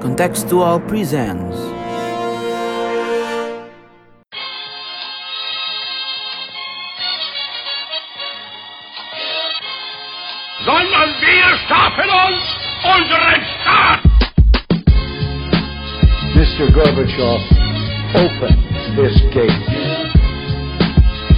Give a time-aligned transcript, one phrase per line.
[0.00, 1.78] Contextual presents
[10.68, 12.42] sondern wir schaffen uns
[12.84, 14.00] unseren Staat.
[16.34, 16.70] Mr.
[16.72, 17.40] Gorbachev,
[18.14, 18.52] open
[18.96, 19.64] this gate.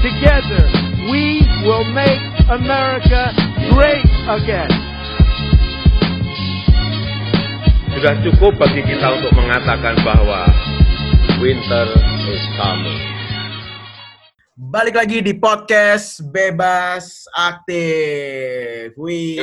[0.03, 0.67] Together,
[1.11, 3.33] we will make America
[3.71, 4.90] great again.
[8.01, 10.49] Sudah cukup bagi kita untuk mengatakan bahwa
[11.37, 11.85] winter
[12.33, 12.97] is coming.
[14.57, 18.97] Balik lagi di podcast Bebas Aktif.
[18.97, 19.37] Wih.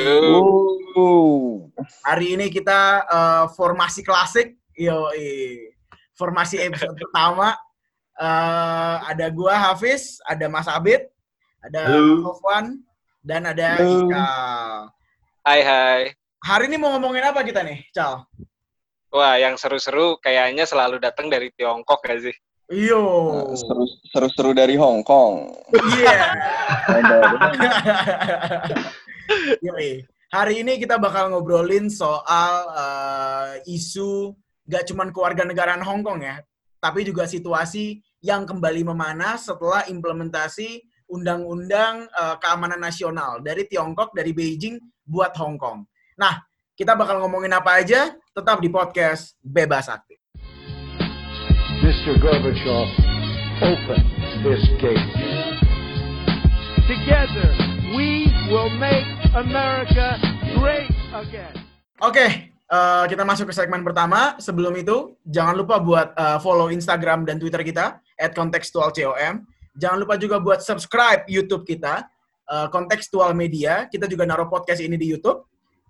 [2.02, 4.58] Hari ini kita eh, formasi klasik.
[4.74, 5.06] Yo,
[6.18, 7.54] formasi episode pertama.
[8.18, 11.06] Eh, ada gua Hafiz, ada Mas Abid,
[11.62, 11.94] ada
[12.26, 12.74] Sofwan,
[13.22, 14.90] dan ada Ikal.
[15.46, 16.27] Hai hai.
[16.38, 18.22] Hari ini mau ngomongin apa kita nih, Cal?
[19.10, 22.36] Wah, yang seru-seru kayaknya selalu datang dari Tiongkok gak sih?
[22.70, 23.02] Iyo.
[23.58, 25.50] Seru- seru-seru dari Hong Kong.
[25.74, 26.18] Iya.
[29.66, 30.04] Yoi.
[30.28, 34.36] Hari ini kita bakal ngobrolin soal eh, isu
[34.68, 36.38] gak cuman kewarganegaraan Hong Kong ya,
[36.78, 44.36] tapi juga situasi yang kembali memanas setelah implementasi Undang-Undang eh, Keamanan Nasional dari Tiongkok, dari
[44.36, 44.76] Beijing
[45.08, 45.88] buat Hong Kong.
[46.18, 46.34] Nah,
[46.74, 50.18] kita bakal ngomongin apa aja, tetap di podcast Bebas Aktif.
[51.78, 52.18] Mr.
[52.18, 52.90] Gorbachev,
[53.62, 54.02] open
[54.42, 54.98] this gate.
[56.90, 57.54] Together,
[57.94, 60.18] we will make America
[60.58, 61.54] great again.
[62.02, 64.34] Oke, eh, kita masuk ke segmen pertama.
[64.42, 68.02] Sebelum itu, jangan lupa buat eh, follow Instagram dan Twitter kita
[68.34, 69.46] @kontekstualcom.
[69.78, 72.10] Jangan lupa juga buat subscribe YouTube kita
[72.50, 73.86] eh, Kontekstual Media.
[73.86, 75.46] Kita juga naruh podcast ini di YouTube.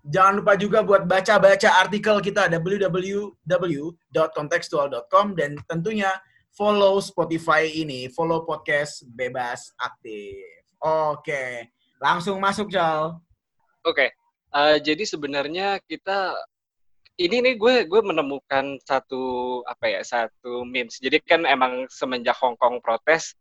[0.07, 6.07] Jangan lupa juga buat baca-baca artikel kita www.kontekstual.com dan tentunya
[6.55, 10.39] follow Spotify ini, follow podcast Bebas Aktif.
[10.79, 11.67] Oke,
[11.99, 13.19] langsung masuk, Cal.
[13.83, 14.15] Oke.
[14.49, 16.33] eh, jadi sebenarnya kita
[17.19, 19.21] ini nih gue gue menemukan satu
[19.67, 20.97] apa ya satu memes.
[21.03, 23.35] Jadi kan emang semenjak Hong Kong protes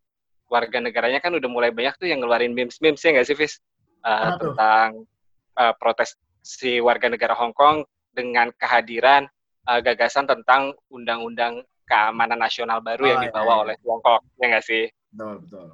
[0.51, 3.63] warga negaranya kan udah mulai banyak tuh yang ngeluarin memes-memes ya nggak sih, Fis?
[4.03, 4.53] Eh, Apa tuh?
[4.53, 4.91] tentang
[5.59, 9.29] eh, protes si warga negara Hong Kong dengan kehadiran
[9.69, 13.63] eh, gagasan tentang undang-undang keamanan nasional baru yang Oh, iya, dibawa iya.
[13.65, 14.85] oleh Tiongkok, ya nggak sih?
[15.13, 15.69] Betul, betul.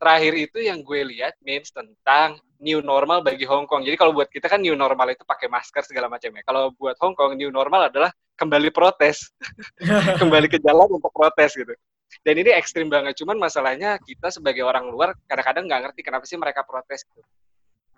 [0.00, 3.84] terakhir itu yang gue lihat memes tentang new normal bagi Hong Kong.
[3.84, 6.40] Jadi kalau buat kita kan new normal itu pakai masker segala macam ya.
[6.40, 8.08] Kalau buat Hong Kong new normal adalah
[8.40, 9.28] kembali protes,
[10.24, 11.76] kembali ke jalan untuk protes gitu.
[12.24, 13.12] Dan ini ekstrim banget.
[13.20, 17.20] Cuman masalahnya kita sebagai orang luar kadang-kadang nggak ngerti kenapa sih mereka protes gitu.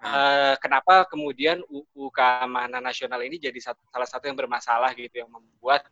[0.02, 5.30] Eh, kenapa kemudian UU Keamanan Nasional ini jadi satu- salah satu yang bermasalah gitu yang
[5.30, 5.86] membuat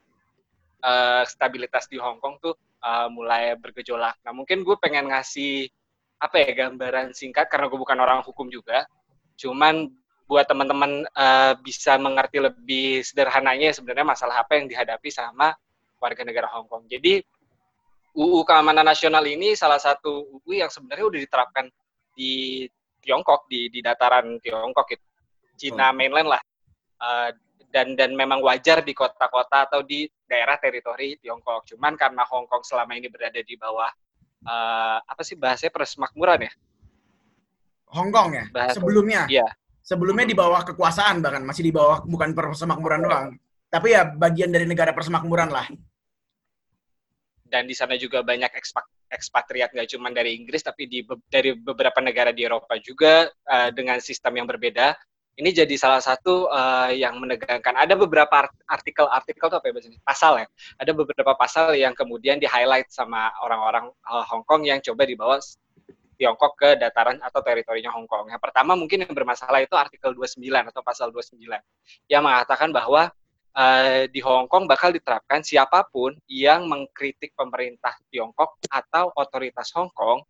[0.83, 4.19] eh, stabilitas di Hong Kong tuh eh, mulai bergejolak.
[4.27, 5.71] Nah mungkin gue pengen ngasih
[6.19, 8.83] apa ya gambaran singkat karena gue bukan orang hukum juga.
[9.39, 9.87] Cuman
[10.27, 15.55] buat teman-teman eh, bisa mengerti lebih sederhananya sebenarnya masalah apa yang dihadapi sama
[16.03, 16.91] warga negara Hong Kong.
[16.91, 17.23] Jadi
[18.19, 21.71] UU Keamanan Nasional ini salah satu UU yang sebenarnya udah diterapkan
[22.19, 22.67] di
[23.01, 25.05] Tiongkok di di dataran Tiongkok itu
[25.57, 26.43] Cina mainland lah.
[27.01, 27.31] Eh,
[27.71, 31.65] dan dan memang wajar di kota-kota atau di daerah teritori Tiongkok.
[31.71, 33.91] Cuman karena Hong Kong selama ini berada di bawah
[34.43, 36.53] eh, apa sih bahasanya persemakmuran ya?
[37.91, 38.45] Hong Kong ya?
[38.53, 39.27] Bahasa- Sebelumnya?
[39.27, 39.49] Iya.
[39.81, 43.27] Sebelumnya di bawah kekuasaan bahkan masih di bawah bukan persemakmuran doang.
[43.71, 45.67] Tapi ya bagian dari negara persemakmuran lah.
[47.51, 51.99] dan di sana juga banyak ekspak ekspatriat nggak cuma dari Inggris tapi di dari beberapa
[51.99, 54.95] negara di Eropa juga eh, dengan sistem yang berbeda.
[55.41, 57.75] Ini jadi salah satu eh, yang menegangkan.
[57.75, 59.73] Ada beberapa art- artikel-artikel tuh apa ya?
[60.07, 60.47] Pasal ya.
[60.79, 65.37] Ada beberapa pasal yang kemudian di highlight sama orang-orang eh, Hong Kong yang coba dibawa
[66.21, 68.29] Tiongkok ke dataran atau teritorinya Hong Kong.
[68.29, 70.37] Yang pertama mungkin yang bermasalah itu artikel 29
[70.69, 71.41] atau pasal 29
[72.13, 73.09] yang mengatakan bahwa
[73.57, 79.91] eh, di Hong Kong bakal diterapkan siapa pun yang mengkritik pemerintah Tiongkok atau otoritas Hong
[79.91, 80.23] Kong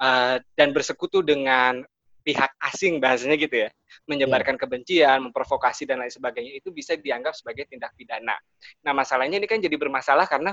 [0.00, 1.80] eh, dan bersekutu dengan
[2.20, 3.68] pihak asing bahasanya gitu ya,
[4.04, 8.36] menyebarkan kebencian, memprovokasi dan lain sebagainya itu bisa dianggap sebagai tindak pidana.
[8.84, 10.52] Nah masalahnya ini kan jadi bermasalah karena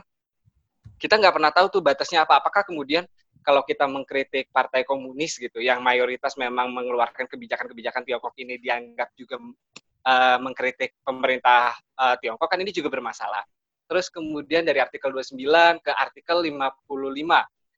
[0.97, 2.41] kita nggak pernah tahu tuh batasnya apa.
[2.41, 3.05] Apakah kemudian
[3.45, 9.39] kalau kita mengkritik partai komunis gitu, yang mayoritas memang mengeluarkan kebijakan-kebijakan Tiongkok ini dianggap juga
[10.07, 13.43] eh, mengkritik pemerintah eh, Tiongkok kan ini juga bermasalah.
[13.87, 16.87] Terus kemudian dari artikel 29 ke artikel 55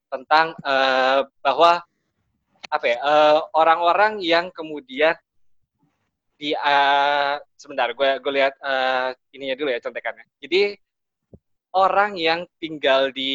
[0.10, 1.82] tentang eh, bahwa
[2.70, 3.02] apa ya
[3.58, 5.18] orang-orang yang kemudian
[6.40, 10.24] di uh, sebentar gue gue lihat uh, ininya dulu ya contekannya.
[10.40, 10.80] Jadi
[11.76, 13.34] orang yang tinggal di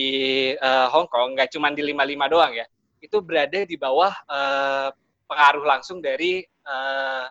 [0.56, 2.66] uh, Hong Kong nggak cuma di 55 doang ya.
[3.04, 4.88] Itu berada di bawah uh,
[5.28, 7.28] pengaruh langsung dari uh,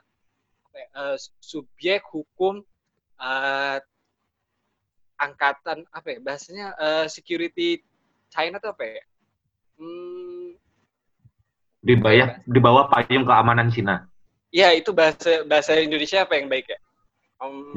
[0.95, 2.61] uh, subjek hukum
[3.21, 3.77] uh,
[5.21, 7.81] angkatan apa ya bahasanya uh, security
[8.33, 9.03] China tuh apa ya?
[9.77, 10.57] Hmm,
[11.83, 14.07] di bawah di bawah payung keamanan Cina.
[14.53, 16.79] Iya itu bahasa bahasa Indonesia apa yang baik ya?
[17.43, 17.75] Um,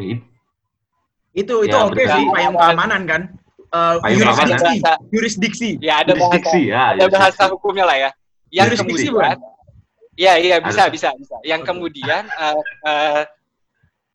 [1.36, 3.22] itu itu ya, oke okay sih payung keamanan kan.
[3.74, 5.10] Uh, payung jurisdiksi, keamanan.
[5.12, 5.70] jurisdiksi.
[5.82, 7.16] Ya ada jurisdiksi, bahasa, ya, ada jurisdiksi.
[7.18, 8.10] bahasa hukumnya lah ya.
[8.54, 9.38] Yang jurisdiksi kemudian,
[10.16, 11.36] Iya iya bisa bisa bisa.
[11.44, 13.22] Yang kemudian uh, uh,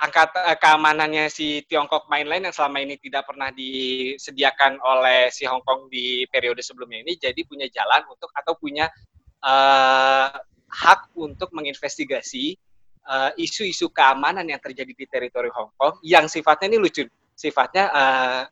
[0.01, 5.61] angkat uh, keamanannya si Tiongkok mainland yang selama ini tidak pernah disediakan oleh si Hong
[5.61, 8.89] Kong di periode sebelumnya ini jadi punya jalan untuk atau punya
[9.45, 10.33] uh,
[10.71, 12.57] hak untuk menginvestigasi
[13.05, 17.05] uh, isu-isu keamanan yang terjadi di teritori Hong Kong yang sifatnya ini lucu,
[17.37, 18.43] sifatnya uh,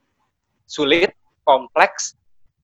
[0.70, 2.19] sulit, kompleks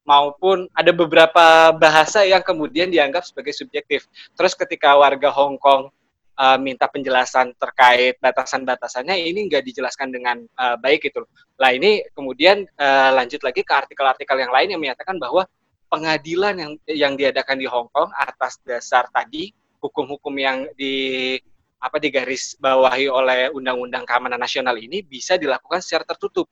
[0.06, 4.06] maupun ada beberapa bahasa yang kemudian dianggap sebagai subjektif.
[4.38, 5.90] Terus ketika warga Hong Kong
[6.38, 11.26] uh, minta penjelasan terkait batasan-batasannya, ini nggak dijelaskan dengan uh, baik gitu.
[11.58, 15.50] Lah ini kemudian uh, lanjut lagi ke artikel-artikel yang lain yang menyatakan bahwa
[15.90, 19.50] pengadilan yang yang diadakan di Hong Kong atas dasar tadi
[19.82, 21.36] hukum-hukum yang di
[21.82, 26.50] apa digaris bawahi oleh Undang-Undang Keamanan Nasional ini bisa dilakukan secara tertutup,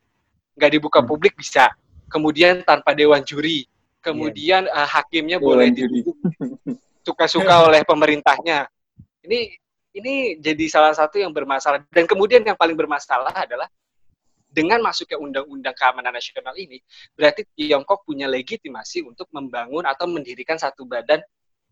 [0.54, 1.74] nggak dibuka publik bisa
[2.14, 3.66] kemudian tanpa dewan juri,
[3.98, 6.14] kemudian uh, hakimnya boleh ditutup.
[7.02, 8.70] Suka-suka oleh pemerintahnya.
[9.26, 9.58] Ini
[9.98, 11.82] ini jadi salah satu yang bermasalah.
[11.90, 13.66] Dan kemudian yang paling bermasalah adalah
[14.54, 16.78] dengan masuknya undang-undang keamanan nasional ini
[17.18, 21.26] berarti Tiongkok punya legitimasi untuk membangun atau mendirikan satu badan.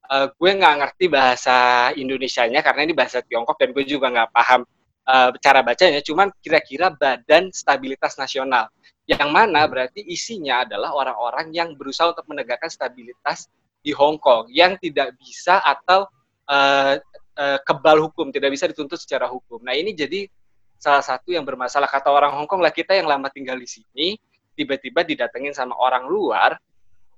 [0.10, 4.66] Uh, gue nggak ngerti bahasa Indonesianya karena ini bahasa Tiongkok dan gue juga nggak paham
[5.08, 8.68] uh, cara bacanya cuman kira-kira badan stabilitas nasional.
[9.10, 13.50] Yang mana berarti isinya adalah orang-orang yang berusaha untuk menegakkan stabilitas
[13.82, 16.06] di Hong Kong yang tidak bisa atau
[16.48, 16.96] uh,
[17.36, 19.60] uh, kebal hukum, tidak bisa dituntut secara hukum.
[19.66, 20.30] Nah ini jadi
[20.78, 21.90] salah satu yang bermasalah.
[21.90, 24.08] Kata orang Hong Kong lah kita yang lama tinggal di sini
[24.54, 26.60] tiba-tiba didatengin sama orang luar,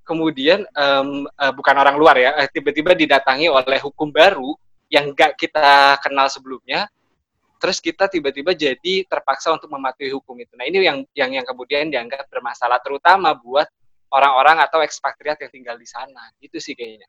[0.08, 4.56] kemudian um, uh, bukan orang luar ya, tiba-tiba didatangi oleh hukum baru
[4.88, 6.86] yang gak kita kenal sebelumnya,
[7.64, 10.52] terus kita tiba-tiba jadi terpaksa untuk mematuhi hukum itu.
[10.60, 13.72] Nah ini yang yang yang kemudian dianggap bermasalah terutama buat
[14.12, 16.28] orang-orang atau ekspatriat yang tinggal di sana.
[16.44, 17.08] Itu sih kayaknya.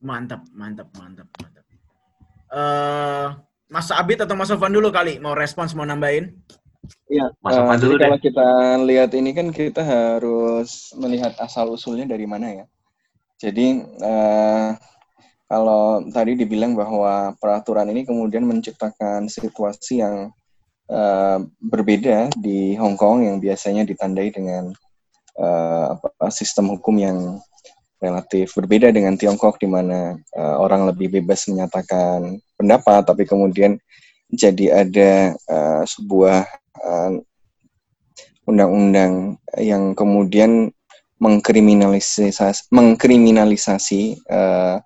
[0.00, 1.64] Mantap, mantap, mantap, mantap.
[2.48, 3.36] Uh,
[3.68, 6.32] Mas Abid atau Mas Sofan dulu kali mau respons mau nambahin?
[7.12, 7.28] Iya.
[7.44, 8.24] Mas Uh, Sofan dulu jadi kalau deh.
[8.24, 8.48] kita
[8.88, 12.64] lihat ini kan kita harus melihat asal usulnya dari mana ya.
[13.36, 14.72] Jadi uh,
[15.52, 20.32] kalau tadi dibilang bahwa peraturan ini kemudian menciptakan situasi yang
[20.88, 24.72] uh, berbeda di Hong Kong yang biasanya ditandai dengan
[25.36, 25.92] uh,
[26.32, 27.36] sistem hukum yang
[28.00, 33.76] relatif berbeda dengan Tiongkok di mana uh, orang lebih bebas menyatakan pendapat tapi kemudian
[34.32, 36.48] jadi ada uh, sebuah
[36.80, 37.12] uh,
[38.48, 40.72] undang-undang yang kemudian
[41.20, 44.80] mengkriminalisasi mengkriminalisasi uh,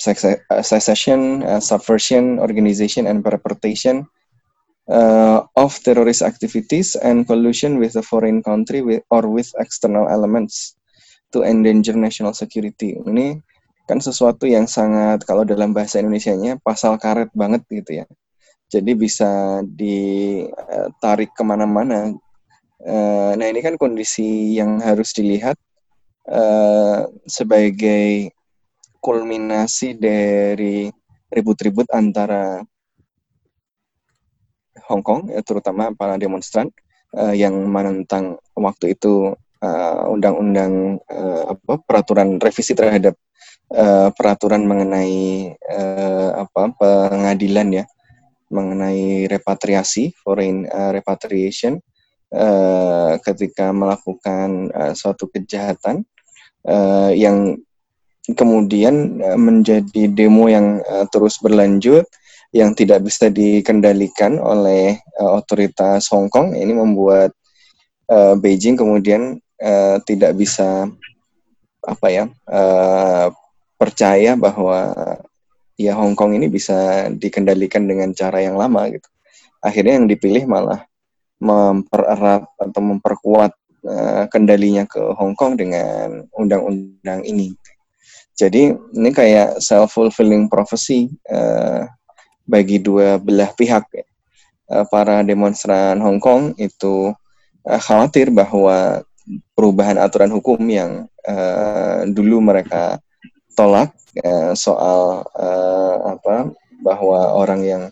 [0.00, 4.08] secession, uh, subversion, organization, and perpetration
[4.88, 10.74] uh, of terrorist activities and collusion with a foreign country with, or with external elements
[11.30, 12.96] to endanger national security.
[12.96, 13.38] Ini
[13.84, 18.06] kan sesuatu yang sangat kalau dalam bahasa Indonesianya pasal karet banget gitu ya.
[18.70, 22.14] Jadi bisa ditarik ke mana-mana.
[22.80, 25.58] Uh, nah ini kan kondisi yang harus dilihat
[26.30, 28.32] uh, sebagai
[29.00, 30.92] kulminasi dari
[31.32, 32.60] ribut-ribut antara
[34.90, 36.70] Hong Kong, ya, terutama para demonstran
[37.14, 43.14] uh, yang menentang waktu itu uh, undang-undang uh, apa peraturan revisi terhadap
[43.70, 47.84] uh, peraturan mengenai uh, apa pengadilan ya
[48.50, 51.78] mengenai repatriasi foreign uh, repatriation
[52.34, 56.02] uh, ketika melakukan uh, suatu kejahatan
[56.66, 57.62] uh, yang
[58.36, 62.04] kemudian uh, menjadi demo yang uh, terus berlanjut
[62.50, 67.30] yang tidak bisa dikendalikan oleh uh, otoritas Hong Kong ini membuat
[68.10, 70.90] uh, Beijing kemudian uh, tidak bisa
[71.80, 73.32] apa ya uh,
[73.80, 74.92] percaya bahwa
[75.80, 79.08] ya Hong Kong ini bisa dikendalikan dengan cara yang lama gitu.
[79.64, 80.84] Akhirnya yang dipilih malah
[81.40, 83.52] mempererat atau memperkuat
[83.88, 87.56] uh, kendalinya ke Hong Kong dengan undang-undang ini.
[88.40, 91.84] Jadi ini kayak self fulfilling prophecy uh,
[92.48, 93.84] bagi dua belah pihak.
[94.70, 97.12] Uh, para demonstran Hong Kong itu
[97.68, 99.04] uh, khawatir bahwa
[99.52, 102.96] perubahan aturan hukum yang uh, dulu mereka
[103.52, 103.92] tolak
[104.24, 106.48] uh, soal uh, apa
[106.80, 107.82] bahwa orang yang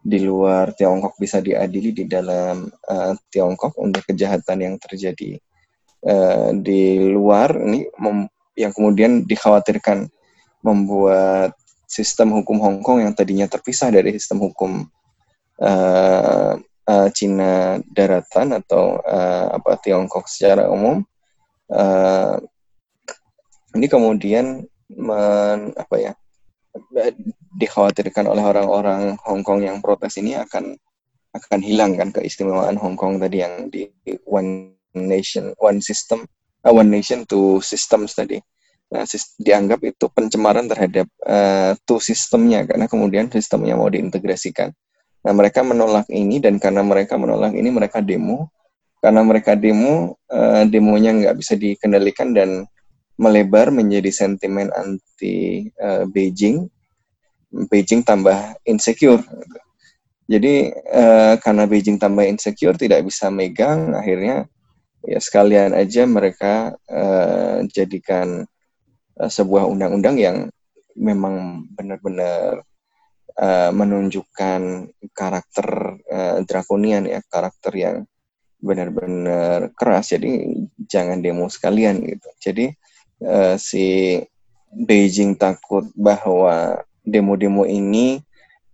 [0.00, 5.36] di luar Tiongkok bisa diadili di dalam uh, Tiongkok untuk kejahatan yang terjadi
[6.08, 7.84] uh, di luar ini
[8.60, 10.12] yang kemudian dikhawatirkan
[10.60, 11.56] membuat
[11.88, 14.86] sistem hukum Hong Kong yang tadinya terpisah dari sistem hukum
[15.58, 21.02] uh, uh, Cina daratan atau uh, apa Tiongkok secara umum
[21.72, 22.36] uh,
[23.74, 26.12] ini kemudian men, apa ya
[27.58, 30.78] dikhawatirkan oleh orang-orang Hong Kong yang protes ini akan
[31.34, 33.86] akan hilang kan keistimewaan Hong Kong tadi yang di
[34.26, 36.26] one nation one system
[36.66, 38.40] uh, one nation two systems tadi
[38.90, 39.06] Nah,
[39.38, 44.74] dianggap itu pencemaran terhadap uh, two sistemnya karena kemudian sistemnya mau diintegrasikan.
[45.22, 48.50] Nah, mereka menolak ini dan karena mereka menolak ini mereka demo.
[49.00, 52.66] Karena mereka demo, uh, demonya nggak bisa dikendalikan dan
[53.16, 56.66] melebar menjadi sentimen anti uh, Beijing.
[57.70, 59.22] Beijing tambah insecure.
[60.26, 64.50] Jadi uh, karena Beijing tambah insecure tidak bisa megang, akhirnya
[65.04, 68.44] ya sekalian aja mereka uh, jadikan
[69.16, 70.36] uh, sebuah undang-undang yang
[70.96, 72.64] memang benar-benar
[73.40, 75.68] uh, menunjukkan karakter
[76.10, 77.96] uh, drakonian ya, karakter yang
[78.60, 80.12] benar-benar keras.
[80.12, 82.28] Jadi jangan demo sekalian gitu.
[82.40, 82.66] Jadi
[83.24, 84.20] uh, si
[84.70, 88.22] Beijing takut bahwa demo-demo ini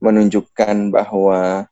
[0.02, 1.64] menunjukkan bahwa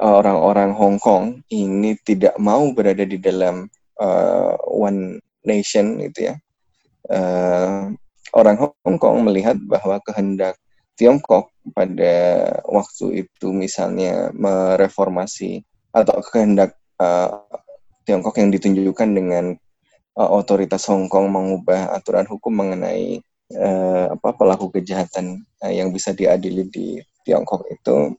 [0.00, 3.68] orang-orang Hong Kong ini tidak mau berada di dalam
[4.00, 6.34] uh, one nation gitu ya.
[7.06, 7.94] Uh,
[8.36, 10.58] orang Hong Kong melihat bahwa kehendak
[10.96, 12.14] Tiongkok pada
[12.64, 15.60] waktu itu misalnya mereformasi
[15.92, 17.44] atau kehendak uh,
[18.08, 19.44] Tiongkok yang ditunjukkan dengan
[20.16, 23.20] uh, otoritas Hong Kong mengubah aturan hukum mengenai
[23.52, 26.86] uh, apa pelaku kejahatan uh, yang bisa diadili di
[27.26, 28.16] Tiongkok itu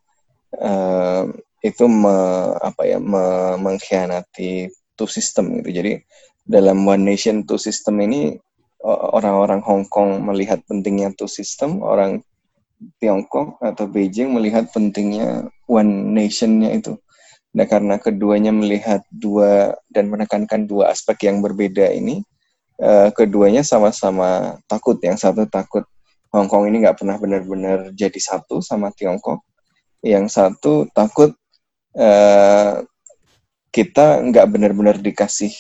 [1.66, 2.16] itu me,
[2.62, 5.82] apa ya me, mengkhianati two system gitu.
[5.82, 5.92] Jadi
[6.48, 8.38] dalam one nation two system ini
[8.88, 12.22] orang-orang Hong Kong melihat pentingnya two system, orang
[13.02, 16.94] Tiongkok atau Beijing melihat pentingnya one nation-nya itu.
[17.58, 22.22] Nah, karena keduanya melihat dua dan menekankan dua aspek yang berbeda ini,
[22.78, 25.02] uh, keduanya sama-sama takut.
[25.02, 25.90] Yang satu takut
[26.30, 29.42] Hong Kong ini nggak pernah benar-benar jadi satu sama Tiongkok.
[30.06, 31.34] Yang satu takut
[31.98, 32.86] uh,
[33.74, 35.54] kita nggak benar-benar dikasih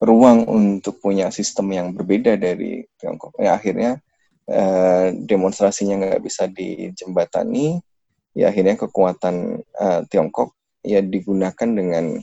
[0.00, 3.32] ruang untuk punya sistem yang berbeda dari Tiongkok.
[3.40, 3.98] Ya, akhirnya
[4.46, 7.80] eh, demonstrasinya nggak bisa dijembatani.
[8.36, 10.52] Ya akhirnya kekuatan eh, Tiongkok
[10.84, 12.20] ya digunakan dengan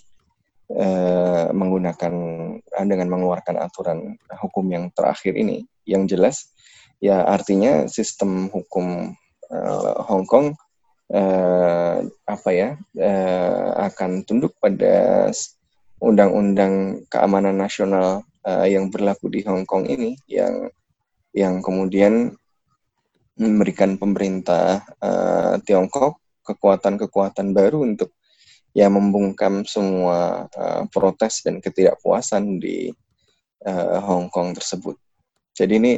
[0.70, 2.14] eh, menggunakan
[2.62, 5.66] eh, dengan mengeluarkan aturan hukum yang terakhir ini.
[5.84, 6.36] Yang jelas
[7.02, 9.18] ya artinya sistem hukum
[9.50, 10.54] eh, Hong Kong
[11.14, 15.30] eh, apa ya eh, akan tunduk pada
[16.04, 20.68] undang-undang keamanan nasional uh, yang berlaku di Hong Kong ini yang
[21.32, 22.36] yang kemudian
[23.40, 28.14] memberikan pemerintah uh, Tiongkok kekuatan-kekuatan baru untuk
[28.76, 32.92] ya membungkam semua uh, protes dan ketidakpuasan di
[33.66, 35.00] uh, Hong Kong tersebut.
[35.56, 35.94] Jadi ini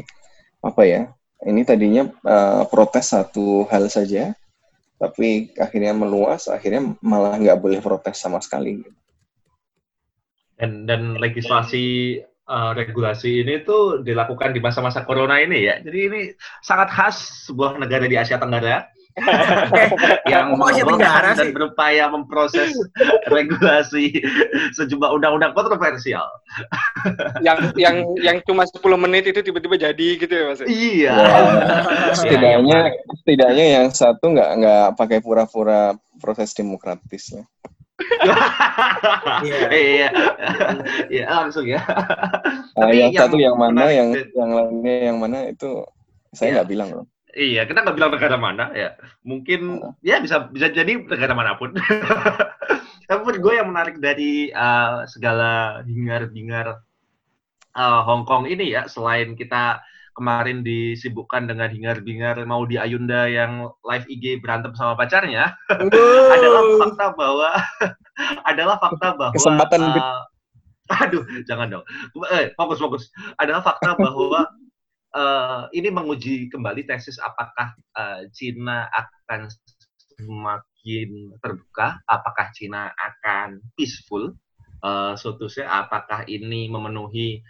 [0.62, 1.10] apa ya?
[1.46, 4.32] Ini tadinya uh, protes satu hal saja,
[5.06, 8.82] tapi akhirnya meluas, akhirnya malah nggak boleh protes sama sekali.
[10.58, 12.18] Dan dan legislasi
[12.50, 15.78] uh, regulasi ini tuh dilakukan di masa-masa corona ini ya.
[15.78, 16.22] Jadi ini
[16.66, 18.90] sangat khas sebuah negara di Asia Tenggara
[20.32, 22.76] yang menggolongkan dan berupaya memproses
[23.34, 24.20] regulasi
[24.76, 26.28] sejumlah undang-undang kontroversial.
[27.40, 30.62] yang yang yang cuma 10 menit itu tiba-tiba jadi gitu ya Mas?
[30.68, 31.16] Iya.
[32.20, 32.80] setidaknya
[33.24, 37.44] setidaknya yang satu nggak nggak pakai pura-pura proses demokratis ya.
[39.46, 39.68] Iya.
[39.72, 40.10] iya.
[41.08, 41.80] Iya, langsung ya.
[42.76, 45.88] Nah, Tapi yang, yang satu yang mana, yang yang lainnya yang mana itu
[46.36, 46.56] saya iya.
[46.60, 47.06] nggak bilang loh.
[47.36, 48.96] Iya, kita nggak bilang negara mana ya.
[49.28, 49.92] Mungkin uh.
[50.00, 51.76] ya bisa bisa jadi negara mana pun.
[53.08, 56.82] Tapi menurut gue yang menarik dari uh, segala hingar-bingar
[57.76, 59.84] uh, Hong Kong ini ya, selain kita
[60.16, 65.60] kemarin disibukkan dengan hingar-bingar mau di Ayunda yang live IG berantem sama pacarnya
[66.40, 67.50] adalah fakta bahwa
[68.50, 70.24] adalah fakta bahwa kesempatan uh,
[71.04, 71.86] aduh jangan dong
[72.32, 73.12] eh, fokus fokus
[73.44, 74.48] adalah fakta bahwa
[75.16, 79.48] uh, ini menguji kembali tesis apakah uh, Cina akan
[80.20, 81.98] semakin terbuka.
[82.06, 84.36] Apakah Cina akan peaceful?
[84.86, 87.42] Uh, to say, apakah ini memenuhi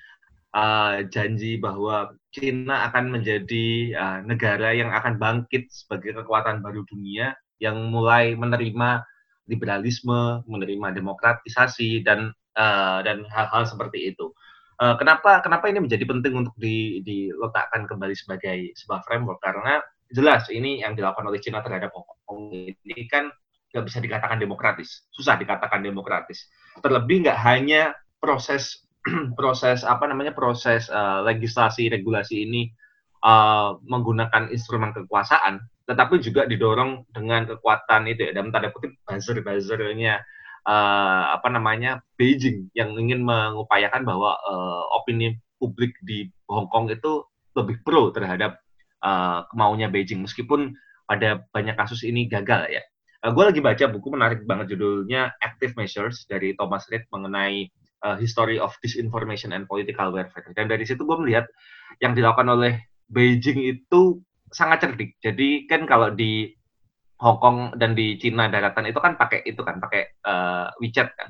[0.56, 7.36] uh, janji bahwa Cina akan menjadi uh, negara yang akan bangkit sebagai kekuatan baru dunia
[7.60, 9.04] yang mulai menerima
[9.52, 14.32] liberalisme, menerima demokratisasi dan uh, dan hal-hal seperti itu.
[14.76, 19.40] Uh, kenapa kenapa ini menjadi penting untuk di, diletakkan kembali sebagai sebuah framework?
[19.40, 19.80] Karena
[20.12, 23.32] jelas ini yang dilakukan oleh Cina terhadap Hong Kong ini kan
[23.72, 26.52] nggak bisa dikatakan demokratis, susah dikatakan demokratis.
[26.80, 28.84] Terlebih nggak hanya proses
[29.40, 32.72] proses apa namanya proses uh, legislasi regulasi ini
[33.24, 39.40] uh, menggunakan instrumen kekuasaan, tetapi juga didorong dengan kekuatan itu ya dalam tanda kutip buzzer
[39.40, 40.20] buzzernya
[40.66, 47.24] uh, apa namanya Beijing yang ingin mengupayakan bahwa uh, opini publik di Hong Kong itu
[47.56, 48.60] lebih pro terhadap
[49.06, 52.84] uh, kemaunya Beijing meskipun pada banyak kasus ini gagal ya.
[53.24, 57.70] Uh, gue lagi baca buku menarik banget judulnya Active Measures dari Thomas Reid mengenai
[58.04, 60.52] uh, History of Disinformation and Political Warfare.
[60.54, 61.46] Dan dari situ gue melihat
[62.04, 64.20] yang dilakukan oleh Beijing itu
[64.50, 65.18] sangat cerdik.
[65.22, 66.54] Jadi kan kalau di
[67.26, 71.30] Hong Kong dan di Cina daratan itu kan pakai itu kan pakai uh, WeChat kan.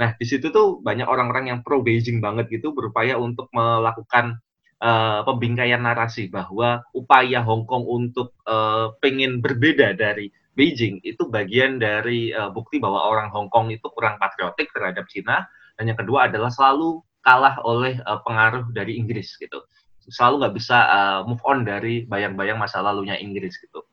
[0.00, 4.40] Nah di situ tuh banyak orang-orang yang pro Beijing banget gitu berupaya untuk melakukan
[4.80, 11.76] uh, pembingkaian narasi bahwa upaya Hong Kong untuk uh, pengen berbeda dari Beijing itu bagian
[11.76, 15.44] dari uh, bukti bahwa orang Hong Kong itu kurang patriotik terhadap Cina.
[15.76, 19.60] Dan yang kedua adalah selalu kalah oleh uh, pengaruh dari Inggris gitu.
[20.08, 23.84] Selalu nggak bisa uh, move on dari bayang-bayang masa lalunya Inggris gitu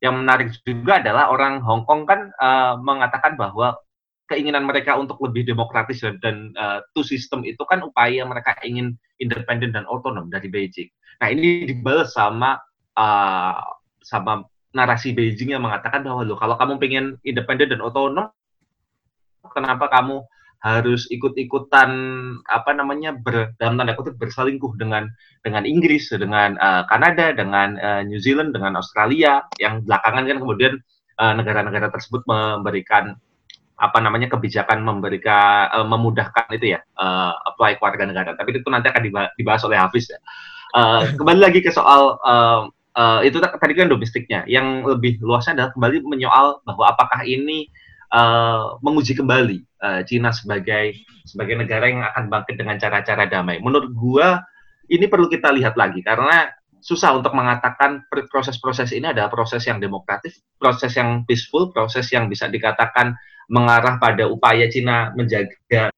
[0.00, 3.76] yang menarik juga adalah orang Hong Kong kan uh, mengatakan bahwa
[4.32, 8.96] keinginan mereka untuk lebih demokratis dan, dan uh, two system itu kan upaya mereka ingin
[9.20, 10.88] independen dan otonom dari Beijing.
[11.20, 12.56] Nah ini dibalas sama
[12.96, 13.60] uh,
[14.00, 18.30] sama narasi Beijing yang mengatakan bahwa lo kalau kamu pengen independen dan otonom,
[19.52, 20.24] kenapa kamu
[20.60, 21.90] harus ikut-ikutan
[22.52, 25.08] apa namanya ber, dalam tanda kutip berselingkuh dengan
[25.40, 30.74] dengan Inggris, dengan uh, Kanada, dengan uh, New Zealand, dengan Australia yang belakangan kan kemudian
[31.20, 33.16] eh, negara-negara uh, tersebut memberikan
[33.80, 38.30] apa namanya kebijakan memberikan uh, memudahkan itu ya uh, apply keluarga negara.
[38.36, 40.20] Tapi itu nanti akan dibahas oleh Hafiz ya.
[40.76, 42.68] Uh, kembali lagi ke soal uh,
[43.00, 44.44] uh, itu tadi kan domestiknya.
[44.44, 47.72] Yang lebih luasnya adalah kembali menyoal bahwa apakah ini
[48.12, 50.94] uh, menguji kembali uh, Cina sebagai
[51.24, 53.62] sebagai negara yang akan bangkit dengan cara-cara damai.
[53.62, 54.42] Menurut gua
[54.90, 60.40] ini perlu kita lihat lagi karena susah untuk mengatakan proses-proses ini adalah proses yang demokratis,
[60.56, 63.14] proses yang peaceful, proses yang bisa dikatakan
[63.52, 65.92] mengarah pada upaya Cina menjaga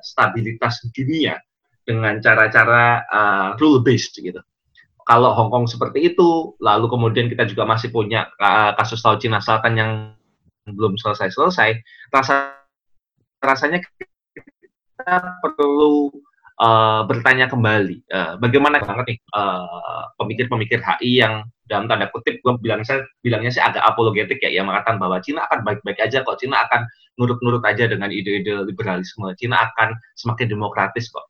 [0.00, 1.38] stabilitas dunia
[1.86, 4.40] dengan cara-cara uh, rule based gitu.
[5.06, 9.38] Kalau Hong Kong seperti itu, lalu kemudian kita juga masih punya uh, kasus Laut Cina
[9.38, 9.90] Selatan yang
[10.66, 11.78] belum selesai-selesai,
[12.10, 12.56] rasa
[13.38, 16.10] rasanya kita perlu
[16.60, 22.52] uh, bertanya kembali uh, bagaimana banget nih uh, pemikir-pemikir HI yang dalam tanda kutip gue
[22.62, 26.38] bilang saya bilangnya sih agak apologetik ya yang mengatakan bahwa Cina akan baik-baik aja kok
[26.38, 26.86] Cina akan
[27.18, 31.26] nurut-nurut aja dengan ide-ide liberalisme Cina akan semakin demokratis kok.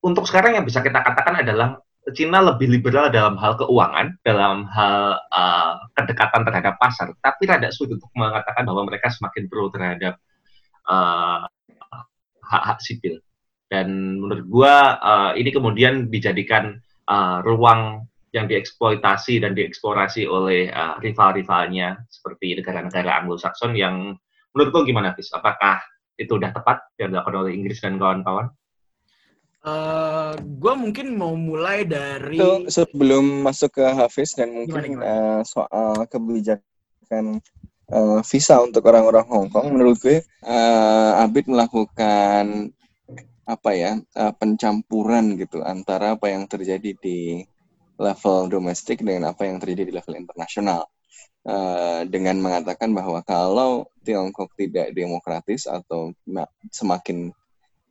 [0.00, 1.76] Untuk sekarang yang bisa kita katakan adalah
[2.12, 7.98] Cina lebih liberal dalam hal keuangan, dalam hal uh, kedekatan terhadap pasar, tapi rada sulit
[7.98, 10.18] untuk mengatakan bahwa mereka semakin pro terhadap
[10.86, 11.46] uh,
[12.44, 13.18] hak-hak sipil.
[13.70, 20.98] Dan menurut gua uh, ini kemudian dijadikan uh, ruang yang dieksploitasi dan dieksplorasi oleh uh,
[20.98, 24.14] rival-rivalnya seperti negara-negara Anglo-Saxon yang
[24.54, 25.30] menurut gua gimana, Fis?
[25.30, 25.82] Apakah
[26.18, 28.50] itu udah tepat yang dilakukan oleh Inggris dan kawan-kawan?
[29.60, 34.88] Uh, eh, gue mungkin mau mulai dari itu sebelum masuk ke Hafiz dan mungkin gimana,
[34.88, 35.04] gimana?
[35.04, 37.44] Uh, soal kebijakan
[37.92, 42.72] uh, visa untuk orang-orang Hong Kong, menurut gue uh, Abid melakukan
[43.44, 47.44] apa ya uh, pencampuran gitu antara apa yang terjadi di
[48.00, 50.88] level domestik dengan apa yang terjadi di level internasional.
[51.40, 56.12] Uh, dengan mengatakan bahwa kalau Tiongkok tidak demokratis atau
[56.68, 57.32] semakin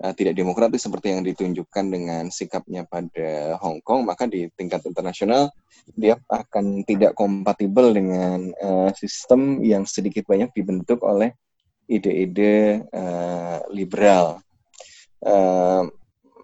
[0.03, 5.51] uh, tidak demokratis seperti yang ditunjukkan dengan sikapnya pada Hong Kong, maka di tingkat internasional
[5.95, 11.33] dia akan tidak kompatibel dengan uh, sistem yang sedikit banyak dibentuk oleh
[11.89, 14.39] ide-ide uh, liberal.
[15.19, 15.89] Uh,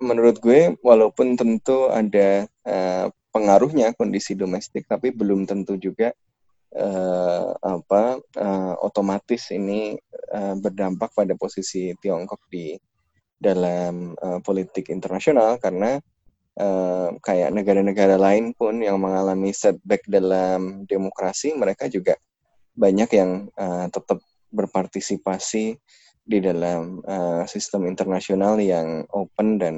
[0.01, 6.11] menurut gue, walaupun tentu ada uh, pengaruhnya kondisi domestik, tapi belum tentu juga
[6.75, 9.95] uh, apa uh, otomatis ini
[10.33, 12.75] uh, berdampak pada posisi Tiongkok di
[13.45, 16.01] dalam uh, politik internasional karena
[16.57, 22.17] uh, kayak negara-negara lain pun yang mengalami setback dalam demokrasi mereka juga
[22.73, 25.77] banyak yang uh, tetap berpartisipasi
[26.25, 29.75] di dalam uh, sistem internasional yang open dan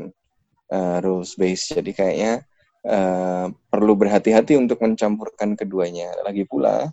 [0.71, 1.75] uh, rules based.
[1.75, 2.47] Jadi kayaknya
[2.87, 6.15] uh, perlu berhati-hati untuk mencampurkan keduanya.
[6.23, 6.87] Lagi pula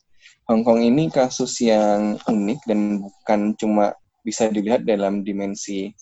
[0.51, 5.93] Hong Kong ini kasus yang unik dan bukan cuma bisa dilihat dalam dimensi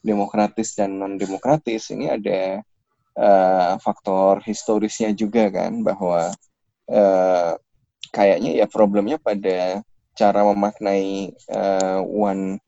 [0.00, 1.92] demokratis dan non demokratis.
[1.92, 2.40] Ini ada
[3.16, 6.32] uh, faktor historisnya juga kan bahwa
[6.88, 7.52] uh,
[8.10, 9.84] kayaknya ya problemnya pada
[10.18, 12.58] cara memaknai uh, one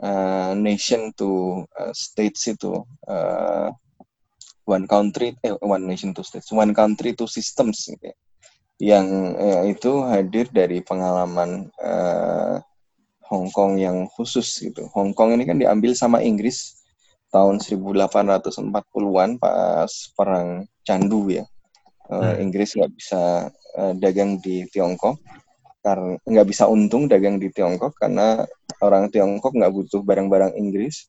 [0.00, 3.68] uh, nation to uh, states itu uh,
[4.66, 8.16] one country eh, one nation to states one country to systems gitu ya.
[8.76, 12.60] yang uh, itu hadir dari pengalaman uh,
[13.26, 14.86] Hong Kong yang khusus gitu.
[14.94, 16.78] Hong Kong ini kan diambil sama Inggris
[17.34, 21.44] tahun 1840-an pas perang Candu ya.
[22.06, 25.18] Uh, Inggris nggak bisa uh, dagang di Tiongkok
[25.82, 28.42] karena nggak bisa untung dagang di Tiongkok karena
[28.82, 31.06] orang Tiongkok nggak butuh barang-barang Inggris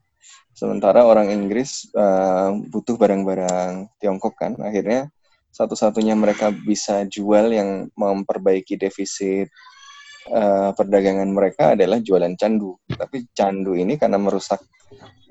[0.53, 5.10] sementara orang Inggris uh, butuh barang-barang Tiongkok kan akhirnya
[5.49, 9.49] satu-satunya mereka bisa jual yang memperbaiki defisit
[10.31, 12.75] uh, perdagangan mereka adalah jualan candu.
[12.87, 14.59] Tapi candu ini karena merusak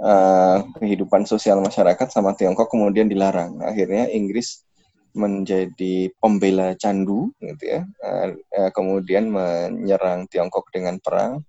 [0.00, 3.61] uh, kehidupan sosial masyarakat sama Tiongkok kemudian dilarang.
[3.64, 4.64] Akhirnya Inggris
[5.16, 7.80] menjadi pembela candu gitu ya.
[8.04, 11.40] Uh, uh, kemudian menyerang Tiongkok dengan perang.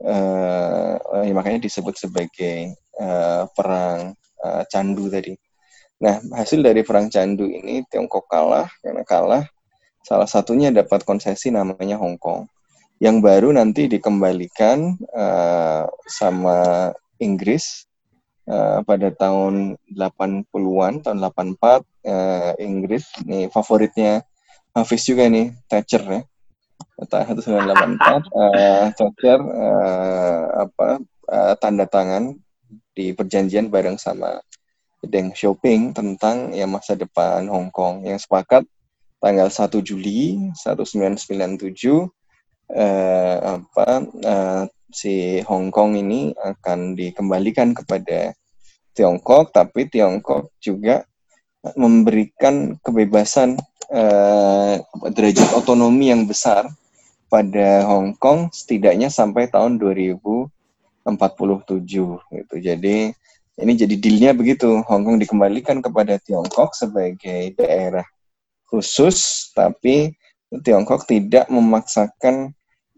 [0.00, 5.36] Uh, uh, makanya disebut sebagai uh, perang uh, candu tadi.
[6.00, 9.44] Nah hasil dari perang candu ini Tiongkok kalah karena kalah
[10.00, 12.48] salah satunya dapat konsesi namanya Hong Kong
[13.00, 17.88] yang baru nanti dikembalikan uh, sama Inggris
[18.44, 24.20] uh, pada tahun 80-an, tahun 84 uh, Inggris nih favoritnya
[24.76, 26.22] Hafiz juga nih Thatcher ya.
[27.00, 30.88] Tahun 1984 uh, Thatcher uh, apa
[31.32, 32.36] uh, tanda tangan
[32.92, 34.44] di perjanjian bareng sama
[35.00, 38.68] Deng Xiaoping tentang ya masa depan Hong Kong yang sepakat
[39.24, 42.19] tanggal 1 Juli 1997
[42.74, 48.34] eh, apa eh, si Hong Kong ini akan dikembalikan kepada
[48.94, 51.06] Tiongkok, tapi Tiongkok juga
[51.78, 53.54] memberikan kebebasan
[53.92, 54.74] eh,
[55.14, 56.66] derajat otonomi yang besar
[57.30, 60.50] pada Hong Kong setidaknya sampai tahun 2047
[61.86, 62.56] gitu.
[62.58, 62.96] Jadi
[63.60, 64.82] ini jadi dealnya begitu.
[64.88, 68.04] Hong Kong dikembalikan kepada Tiongkok sebagai daerah
[68.66, 70.14] khusus, tapi
[70.50, 72.50] Tiongkok tidak memaksakan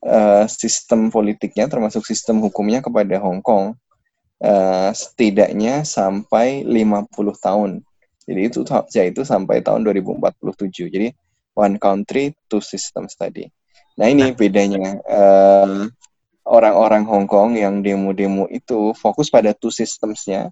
[0.06, 3.78] uh, sistem politiknya termasuk sistem hukumnya kepada Hong Kong
[4.42, 7.70] uh, setidaknya sampai 50 tahun.
[8.22, 8.62] Jadi itu
[8.94, 10.94] yaitu sampai tahun 2047.
[10.94, 11.08] Jadi
[11.58, 13.50] one country two systems tadi.
[13.98, 15.86] Nah ini bedanya uh,
[16.46, 20.50] orang-orang Hong Kong yang demo-demo itu fokus pada two systemsnya,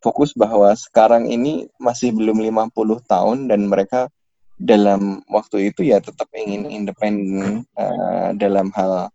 [0.00, 2.72] fokus bahwa sekarang ini masih belum 50
[3.04, 4.08] tahun dan mereka
[4.56, 9.12] dalam waktu itu ya tetap ingin independen uh, dalam hal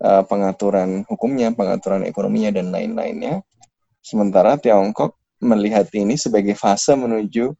[0.00, 3.42] uh, pengaturan hukumnya, pengaturan ekonominya dan lain-lainnya.
[4.00, 7.52] Sementara Tiongkok melihat ini sebagai fase menuju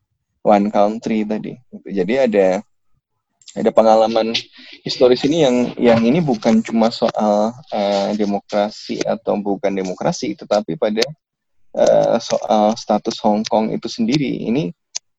[0.47, 1.59] one country tadi.
[1.90, 2.49] Jadi ada
[3.55, 4.35] ada pengalaman
[4.83, 11.03] historis ini yang yang ini bukan cuma soal uh, demokrasi atau bukan demokrasi, tetapi pada
[11.79, 14.42] uh, soal status Hong Kong itu sendiri.
[14.47, 14.75] Ini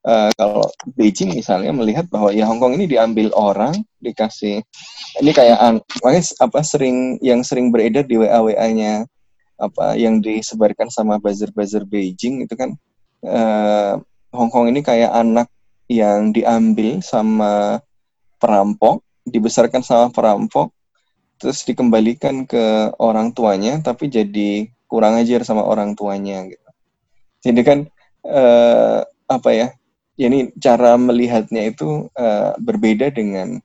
[0.05, 4.61] uh, kalau Beijing misalnya melihat bahwa ya Hong Kong ini diambil orang dikasih
[5.19, 9.09] ini kayak makanya apa sering yang sering beredar di WA WA-nya
[9.55, 12.77] apa yang disebarkan sama buzzer-buzzer Beijing itu kan
[13.25, 13.97] uh,
[14.35, 15.47] Hong Kong ini kayak anak
[15.89, 17.79] yang diambil sama
[18.41, 20.69] perampok dibesarkan sama perampok
[21.41, 26.69] terus dikembalikan ke orang tuanya tapi jadi kurang ajar sama orang tuanya gitu.
[27.45, 27.79] Jadi kan
[28.25, 29.67] uh, apa ya
[30.15, 33.59] ya ini cara melihatnya itu uh, berbeda dengan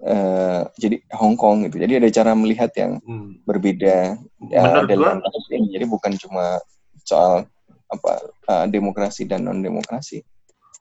[0.00, 1.80] uh, jadi Hong Kong gitu.
[1.80, 3.44] Jadi ada cara melihat yang hmm.
[3.44, 4.16] berbeda
[4.52, 5.20] uh, dalam
[5.52, 5.68] ini.
[5.72, 6.60] Jadi bukan cuma
[7.04, 7.44] soal
[7.92, 8.12] apa
[8.48, 10.24] uh, demokrasi dan non demokrasi.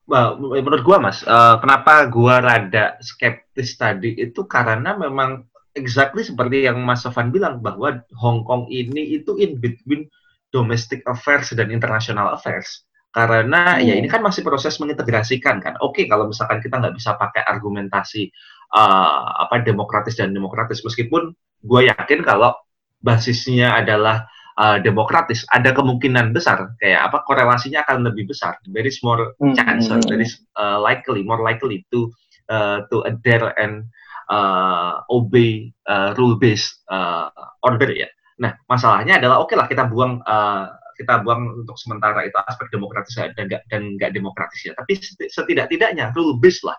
[0.04, 5.48] Well, menurut gua mas, uh, kenapa gua rada skeptis tadi itu karena memang
[5.80, 10.12] exactly seperti yang Mas Sofan bilang bahwa Hong Kong ini itu in between
[10.54, 12.84] domestic affairs dan international affairs
[13.14, 13.86] karena hmm.
[13.86, 15.78] ya ini kan masih proses mengintegrasikan kan.
[15.86, 18.34] Oke, kalau misalkan kita nggak bisa pakai argumentasi
[18.74, 21.30] uh, apa demokratis dan demokratis, meskipun
[21.62, 22.58] gue yakin kalau
[23.06, 24.26] basisnya adalah
[24.58, 28.58] uh, demokratis, ada kemungkinan besar kayak apa korelasinya akan lebih besar.
[28.66, 30.02] There is more hmm, chance, hmm.
[30.10, 32.10] there is uh, likely, more likely to
[32.50, 33.94] uh, to adhere and
[34.26, 37.30] uh, obey uh, rule based uh,
[37.62, 38.10] order ya.
[38.42, 42.70] Nah, masalahnya adalah oke okay lah kita buang uh, kita buang untuk sementara itu aspek
[42.70, 44.74] demokratis dan nggak dan nggak demokratis ya.
[44.78, 46.78] Tapi setidak-tidaknya rule based lah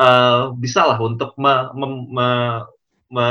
[0.00, 2.28] uh, bisa lah untuk me, me, me,
[3.12, 3.26] me,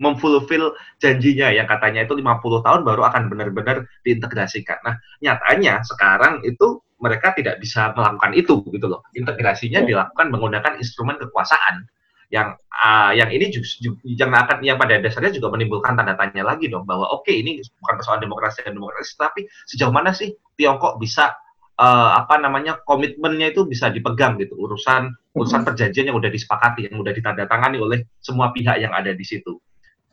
[0.00, 4.80] memfulfill janjinya yang katanya itu 50 tahun baru akan benar-benar diintegrasikan.
[4.80, 9.04] Nah, nyatanya sekarang itu mereka tidak bisa melakukan itu gitu loh.
[9.12, 11.84] Integrasinya dilakukan menggunakan instrumen kekuasaan
[12.30, 13.66] yang uh, yang ini juga,
[14.06, 17.58] yang akan yang pada dasarnya juga menimbulkan tanda tanya lagi dong bahwa oke okay, ini
[17.82, 21.34] bukan persoalan demokrasi dan demokrasi tapi sejauh mana sih Tiongkok bisa
[21.74, 27.02] uh, apa namanya komitmennya itu bisa dipegang gitu urusan urusan perjanjian yang udah disepakati yang
[27.02, 29.58] udah ditandatangani oleh semua pihak yang ada di situ.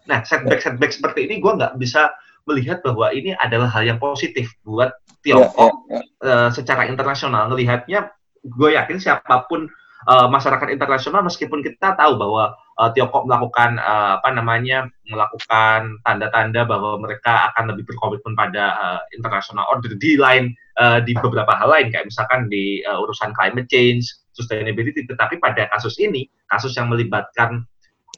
[0.09, 2.17] Nah setback setback seperti ini gue nggak bisa
[2.49, 4.89] melihat bahwa ini adalah hal yang positif buat
[5.21, 6.47] Tiongkok yeah, yeah, yeah.
[6.47, 7.45] Uh, secara internasional.
[7.53, 8.09] Melihatnya
[8.41, 9.69] gue yakin siapa pun
[10.07, 16.63] uh, masyarakat internasional meskipun kita tahu bahwa uh, Tiongkok melakukan uh, apa namanya melakukan tanda-tanda
[16.63, 21.69] bahwa mereka akan lebih berkomitmen pada uh, international order di lain uh, di beberapa hal
[21.69, 25.03] lain kayak misalkan di uh, urusan climate change, sustainability.
[25.05, 27.67] Tetapi pada kasus ini kasus yang melibatkan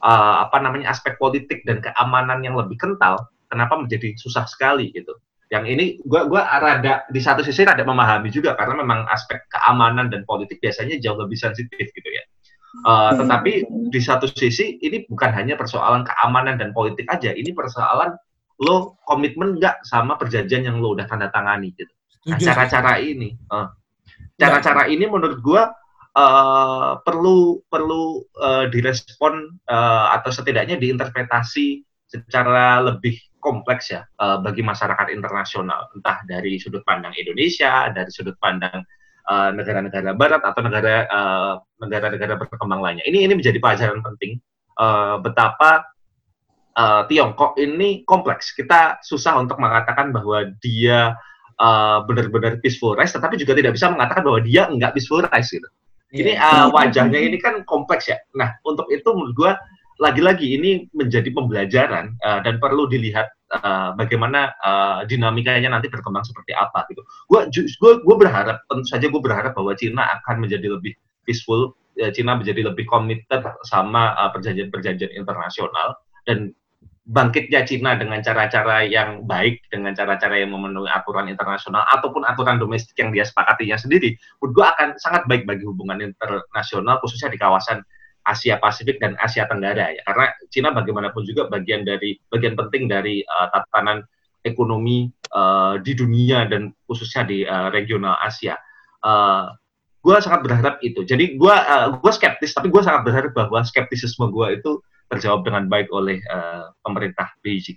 [0.06, 5.12] uh, apa namanya aspek politik dan keamanan yang lebih kental kenapa menjadi susah sekali gitu
[5.50, 10.06] yang ini gue gua rada di satu sisi rada memahami juga karena memang aspek keamanan
[10.06, 12.24] dan politik biasanya jauh lebih sensitif gitu ya.
[12.86, 18.14] Uh, tetapi di satu sisi ini bukan hanya persoalan keamanan dan politik aja, ini persoalan
[18.62, 21.90] lo komitmen nggak sama perjanjian yang lo udah tanda tangani gitu.
[22.30, 23.74] Nah, cara-cara ini, uh,
[24.38, 25.62] cara-cara ini menurut gue
[26.14, 34.60] uh, perlu perlu uh, direspon uh, atau setidaknya diinterpretasi secara lebih kompleks ya uh, bagi
[34.60, 38.84] masyarakat internasional, entah dari sudut pandang Indonesia, dari sudut pandang
[39.30, 43.04] eh, negara-negara uh, Barat atau negara uh, negara-negara berkembang lainnya.
[43.08, 44.38] Ini ini menjadi pelajaran penting
[44.76, 45.88] uh, betapa
[46.76, 48.52] uh, Tiongkok ini kompleks.
[48.52, 51.16] Kita susah untuk mengatakan bahwa dia
[51.60, 55.68] uh, benar-benar peaceful rise, tetapi juga tidak bisa mengatakan bahwa dia enggak peaceful rise gitu.
[56.10, 58.18] Ini uh, wajahnya ini kan kompleks ya.
[58.34, 59.52] Nah, untuk itu menurut gue
[60.00, 66.56] lagi-lagi ini menjadi pembelajaran uh, dan perlu dilihat uh, bagaimana uh, dinamikanya nanti berkembang seperti
[66.56, 67.04] apa gitu.
[67.28, 70.96] Gue gue gue berharap tentu saja gue berharap bahwa Cina akan menjadi lebih
[71.28, 76.56] peaceful, uh, Cina menjadi lebih committed sama perjanjian-perjanjian uh, internasional dan
[77.04, 82.96] bangkitnya Cina dengan cara-cara yang baik, dengan cara-cara yang memenuhi aturan internasional ataupun aturan domestik
[82.96, 87.84] yang dia sepakatinya sendiri, menurut gue akan sangat baik bagi hubungan internasional khususnya di kawasan
[88.30, 93.26] Asia Pasifik dan Asia Tenggara ya karena Cina bagaimanapun juga bagian dari bagian penting dari
[93.26, 94.06] uh, tatanan
[94.46, 98.54] ekonomi uh, di dunia dan khususnya di uh, regional Asia.
[99.02, 99.50] Uh,
[100.00, 101.04] gue sangat berharap itu.
[101.04, 105.66] Jadi gue uh, gue skeptis tapi gue sangat berharap bahwa skeptisisme gue itu terjawab dengan
[105.66, 107.76] baik oleh uh, pemerintah Beijing.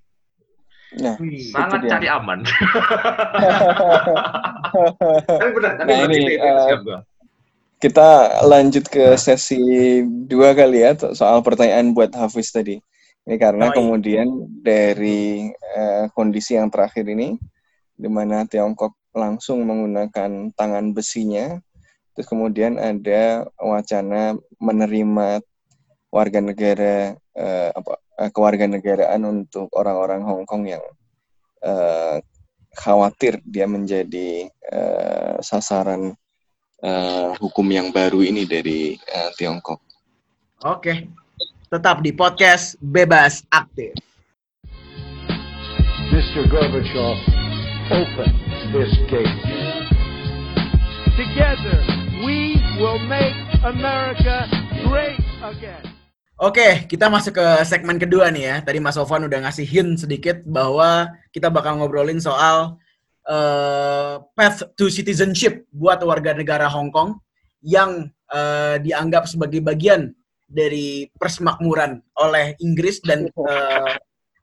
[0.94, 1.18] Nah,
[1.50, 2.46] sangat cari aman.
[5.26, 7.02] tapi benar, tapi nah, ini, uh,
[7.84, 9.60] kita lanjut ke sesi
[10.08, 12.80] dua kali ya soal pertanyaan buat Hafiz tadi.
[13.28, 13.76] Ini karena oh, iya.
[13.76, 14.28] kemudian
[14.64, 17.36] dari uh, kondisi yang terakhir ini,
[18.00, 21.60] di mana Tiongkok langsung menggunakan tangan besinya,
[22.16, 25.44] terus kemudian ada wacana menerima
[26.08, 30.84] warga negara uh, apa uh, kewarganegaraan untuk orang-orang Hong Kong yang
[31.68, 32.24] uh,
[32.80, 36.16] khawatir dia menjadi uh, sasaran
[36.84, 39.80] uh, hukum yang baru ini dari uh, Tiongkok.
[40.68, 41.08] Oke,
[41.72, 43.96] tetap di podcast Bebas Aktif.
[46.14, 46.46] Mr.
[46.46, 47.18] Gorbachev,
[47.90, 48.32] open
[48.76, 49.40] this gate.
[51.18, 51.78] Together,
[52.22, 53.34] we will make
[53.66, 54.46] America
[54.86, 55.84] great again.
[56.44, 58.56] Oke, kita masuk ke segmen kedua nih ya.
[58.66, 62.82] Tadi Mas Sofan udah ngasih hint sedikit bahwa kita bakal ngobrolin soal
[63.28, 67.20] uh, path to citizenship buat warga negara Hong Kong
[67.64, 70.12] yang uh, dianggap sebagai bagian
[70.48, 73.96] dari persemakmuran oleh Inggris dan uh,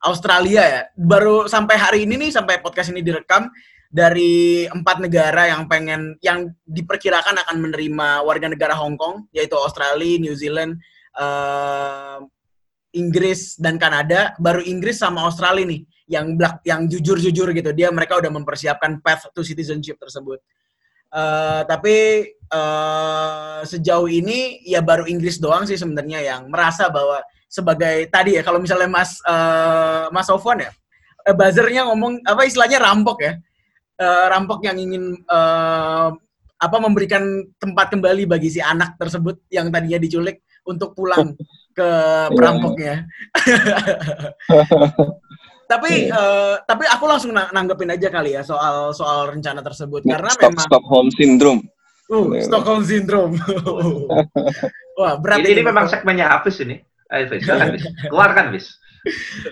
[0.05, 0.83] Australia ya.
[0.97, 3.53] Baru sampai hari ini nih, sampai podcast ini direkam,
[3.91, 10.19] dari empat negara yang pengen, yang diperkirakan akan menerima warga negara Hong Kong, yaitu Australia,
[10.19, 10.81] New Zealand,
[11.19, 12.23] uh,
[12.97, 14.35] Inggris dan Kanada.
[14.41, 17.71] Baru Inggris sama Australia nih yang black yang jujur-jujur gitu.
[17.71, 20.43] Dia mereka udah mempersiapkan path to citizenship tersebut.
[21.11, 27.19] Uh, tapi uh, sejauh ini ya baru Inggris doang sih sebenarnya yang merasa bahwa
[27.51, 30.71] sebagai tadi ya kalau misalnya Mas uh, Mas Sofwan ya
[31.27, 33.39] uh, buzzernya ngomong apa istilahnya rampok ya.
[34.01, 36.11] Uh, rampok yang ingin uh,
[36.61, 37.23] apa memberikan
[37.61, 41.39] tempat kembali bagi si anak tersebut yang tadinya diculik untuk pulang
[41.79, 41.89] ke
[42.35, 43.07] perampoknya.
[45.71, 50.51] tapi uh, tapi aku langsung nanggepin aja kali ya soal soal rencana tersebut karena Stop,
[50.51, 51.63] memang Stockholm syndrome.
[52.11, 53.39] Uh, Stockholm syndrome.
[54.99, 56.83] Wah, berat ini, ini memang segmennya Hafiz ini.
[57.15, 57.39] Ayo.
[58.11, 58.75] Keluarkan, Fis.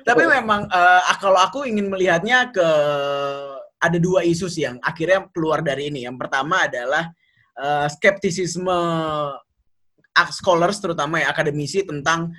[0.02, 2.68] Tapi memang uh, kalau aku ingin melihatnya ke
[3.78, 6.02] ada dua isu sih yang akhirnya keluar dari ini.
[6.02, 7.14] Yang pertama adalah
[7.56, 8.78] uh, skeptisisme
[10.34, 12.34] scholars terutama ya akademisi tentang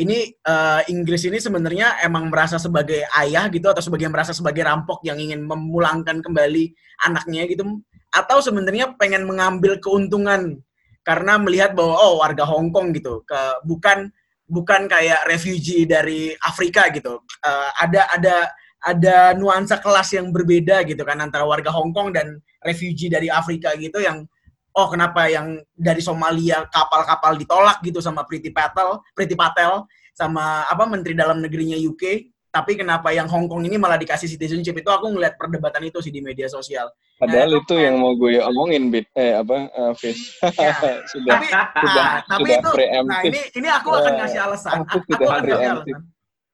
[0.00, 5.04] ini uh, Inggris ini sebenarnya emang merasa sebagai ayah gitu atau sebagai merasa sebagai rampok
[5.04, 6.72] yang ingin memulangkan kembali
[7.04, 7.84] anaknya gitu.
[8.10, 10.58] Atau sebenarnya pengen mengambil keuntungan
[11.04, 14.08] karena melihat bahwa oh warga Hong Kong gitu ke bukan
[14.50, 17.20] bukan kayak refugee dari Afrika gitu.
[17.44, 18.36] Uh, ada ada
[18.80, 23.76] ada nuansa kelas yang berbeda gitu kan antara warga Hong Kong dan refugee dari Afrika
[23.76, 24.24] gitu yang
[24.74, 30.84] oh kenapa yang dari Somalia kapal-kapal ditolak gitu sama Priti Patel, Priti Patel sama apa
[30.84, 35.14] menteri dalam negerinya UK, tapi kenapa yang Hong Kong ini malah dikasih citizenship itu aku
[35.14, 36.90] ngeliat perdebatan itu sih di media sosial.
[37.22, 40.34] Padahal nah, itu yang mau gue omongin bit eh apa uh, Fish.
[40.58, 40.74] Ya.
[41.14, 42.70] sudah tapi, sudah nah, tapi sudah itu,
[43.06, 44.70] nah ini ini aku akan ngasih alasan.
[44.82, 46.00] Aku, aku akan ngasih alasan.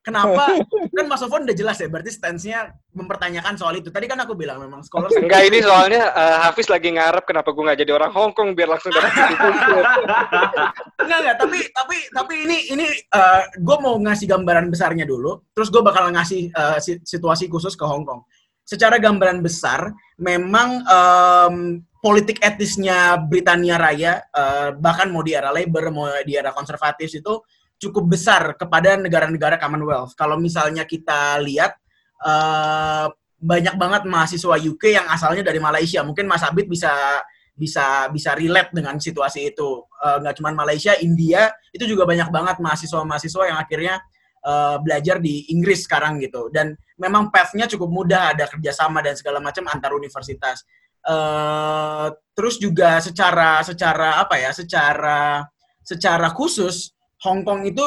[0.07, 0.63] Kenapa?
[0.95, 3.91] kan Mas Sofon udah jelas ya, berarti stance-nya mempertanyakan soal itu.
[3.91, 5.11] Tadi kan aku bilang memang scholar.
[5.11, 8.71] Enggak, ini soalnya uh, Hafiz lagi ngarep kenapa gue nggak jadi orang Hong Kong biar
[8.71, 9.11] langsung dapat
[11.03, 11.37] Enggak, enggak.
[11.43, 12.87] Tapi, tapi, tapi ini, ini
[13.19, 15.43] uh, gue mau ngasih gambaran besarnya dulu.
[15.51, 18.23] Terus gue bakal ngasih uh, situasi khusus ke Hong Kong.
[18.63, 19.91] Secara gambaran besar,
[20.23, 26.55] memang um, politik etisnya Britania Raya, uh, bahkan mau di era Labour, mau di era
[26.55, 27.43] konservatif itu
[27.77, 30.17] cukup besar kepada negara-negara Commonwealth.
[30.17, 31.77] Kalau misalnya kita lihat
[32.25, 36.01] uh, banyak banget mahasiswa UK yang asalnya dari Malaysia.
[36.01, 37.21] Mungkin Mas Abid bisa
[37.57, 39.85] bisa bisa relate dengan situasi itu.
[40.01, 43.95] Uh, nggak cuma Malaysia, India itu juga banyak banget mahasiswa-mahasiswa yang akhirnya
[44.45, 46.49] uh, belajar di Inggris sekarang gitu.
[46.49, 50.65] Dan memang path-nya cukup mudah, ada kerjasama dan segala macam antar universitas.
[51.07, 54.51] Uh, terus juga secara secara apa ya?
[54.53, 55.45] Secara
[55.85, 56.96] secara khusus
[57.27, 57.83] Hong Kong itu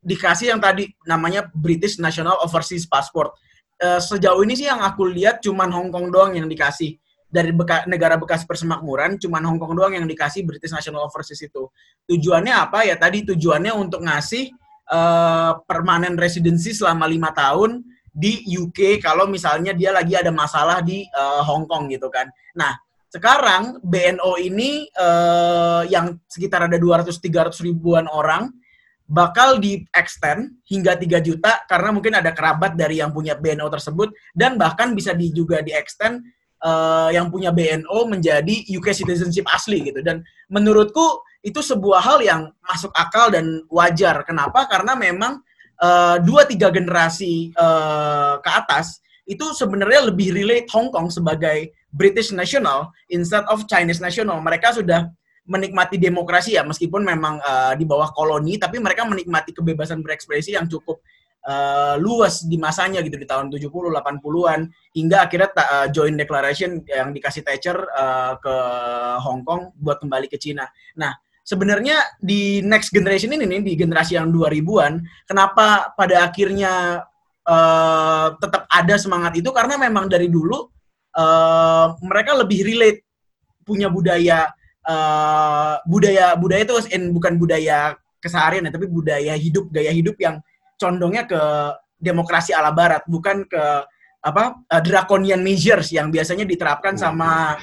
[0.00, 3.36] dikasih yang tadi namanya British National Overseas Passport.
[3.78, 6.96] Uh, sejauh ini sih yang aku lihat cuman Hong Kong doang yang dikasih
[7.28, 11.68] dari beka, negara bekas persemakmuran, cuman Hong Kong doang yang dikasih British National Overseas itu.
[12.08, 12.96] Tujuannya apa ya?
[12.96, 14.48] Tadi tujuannya untuk ngasih
[14.88, 21.04] uh, permanen residency selama lima tahun di UK kalau misalnya dia lagi ada masalah di
[21.12, 22.26] uh, Hong Kong gitu kan.
[22.56, 22.74] Nah,
[23.08, 28.52] sekarang BNO ini uh, yang sekitar ada 200-300 ribuan orang
[29.08, 34.12] bakal di extend hingga 3 juta karena mungkin ada kerabat dari yang punya BNO tersebut
[34.36, 36.20] dan bahkan bisa di, juga di extend
[36.60, 40.04] uh, yang punya BNO menjadi UK citizenship asli gitu.
[40.04, 40.20] Dan
[40.52, 44.20] menurutku itu sebuah hal yang masuk akal dan wajar.
[44.28, 44.68] Kenapa?
[44.68, 45.40] Karena memang
[45.80, 52.32] uh, dua tiga generasi uh, ke atas itu sebenarnya lebih relate Hong Kong sebagai British
[52.32, 54.40] national instead of Chinese national.
[54.40, 55.08] Mereka sudah
[55.48, 60.68] menikmati demokrasi ya meskipun memang uh, di bawah koloni tapi mereka menikmati kebebasan berekspresi yang
[60.68, 61.00] cukup
[61.48, 64.60] uh, luas di masanya gitu di tahun 70 80-an
[64.92, 68.54] hingga akhirnya uh, joint declaration yang dikasih Thatcher uh, ke
[69.24, 70.68] Hong Kong buat kembali ke Cina.
[71.00, 77.00] Nah, sebenarnya di next generation ini nih di generasi yang 2000-an kenapa pada akhirnya
[77.48, 80.68] uh, tetap ada semangat itu karena memang dari dulu
[81.16, 83.00] uh, mereka lebih relate
[83.64, 84.52] punya budaya
[84.88, 90.40] uh, budaya budaya itu in, bukan budaya keseharian ya, tapi budaya hidup gaya hidup yang
[90.80, 91.40] condongnya ke
[92.00, 93.64] demokrasi ala barat, bukan ke
[94.18, 97.54] apa uh, draconian measures yang biasanya diterapkan sama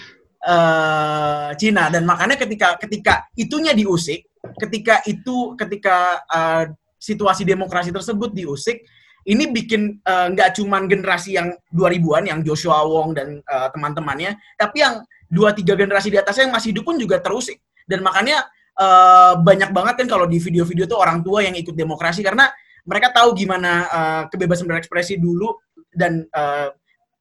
[0.46, 1.92] uh, Cina.
[1.92, 4.24] Dan makanya ketika ketika itunya diusik,
[4.62, 6.64] ketika itu ketika uh,
[6.96, 8.84] situasi demokrasi tersebut diusik,
[9.26, 14.86] ini bikin nggak uh, cuman generasi yang 2000-an yang Joshua Wong dan uh, teman-temannya, tapi
[14.86, 18.46] yang dua tiga generasi di atasnya yang masih hidup pun juga terusik dan makanya
[18.80, 22.22] uh, banyak banget kan kalau di video-video tuh orang tua yang ikut demokrasi.
[22.22, 22.50] Karena
[22.86, 25.56] mereka tahu gimana uh, kebebasan berekspresi dulu
[25.90, 26.70] dan uh,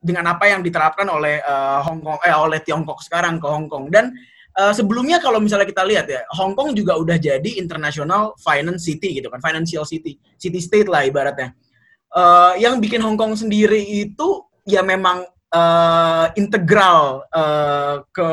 [0.05, 3.89] dengan apa yang diterapkan oleh uh, Hong Kong eh oleh Tiongkok sekarang ke Hong Kong.
[3.89, 4.13] Dan
[4.61, 9.17] uh, sebelumnya kalau misalnya kita lihat ya Hong Kong juga udah jadi international finance city
[9.21, 11.57] gitu kan financial city city state lah ibaratnya.
[12.15, 18.29] Uh, yang bikin Hong Kong sendiri itu ya memang uh, integral uh, ke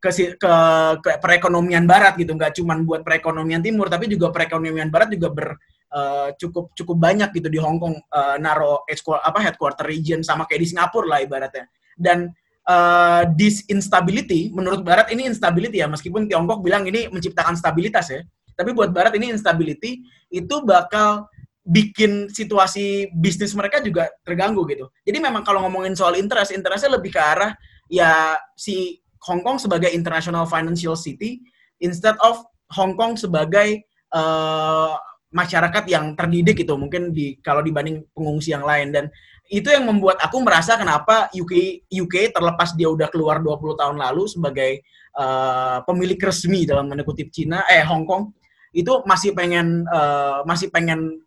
[0.00, 0.54] ke ke
[0.98, 2.34] ke perekonomian barat gitu.
[2.34, 5.48] Nggak cuma buat perekonomian timur tapi juga perekonomian barat juga ber
[5.94, 8.82] uh, cukup cukup banyak gitu di Hong Kong uh, naro
[9.22, 11.70] apa headquarter region sama kayak di Singapura lah ibaratnya.
[11.94, 12.34] Dan
[12.66, 15.86] uh, this instability menurut barat ini instability ya.
[15.86, 18.20] Meskipun Tiongkok bilang ini menciptakan stabilitas ya.
[18.60, 21.24] Tapi buat Barat ini instability itu bakal
[21.70, 24.90] bikin situasi bisnis mereka juga terganggu gitu.
[25.06, 27.54] Jadi memang kalau ngomongin soal interest, interestnya lebih ke arah
[27.86, 31.38] ya si Hong Kong sebagai international financial city
[31.78, 32.42] instead of
[32.74, 34.98] Hong Kong sebagai uh,
[35.30, 39.06] masyarakat yang terdidik gitu mungkin di kalau dibanding pengungsi yang lain dan
[39.46, 44.26] itu yang membuat aku merasa kenapa UK UK terlepas dia udah keluar 20 tahun lalu
[44.26, 44.82] sebagai
[45.14, 48.34] uh, pemilik resmi dalam tanda kutip Cina eh Hong Kong
[48.74, 51.22] itu masih pengen uh, masih pengen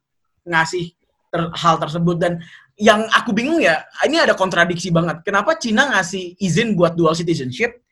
[0.47, 0.93] ngasih
[1.31, 2.17] ter, hal tersebut.
[2.19, 2.39] Dan
[2.77, 5.21] yang aku bingung ya ini ada kontradiksi banget.
[5.21, 7.83] Kenapa Cina ngasih izin buat dual citizenship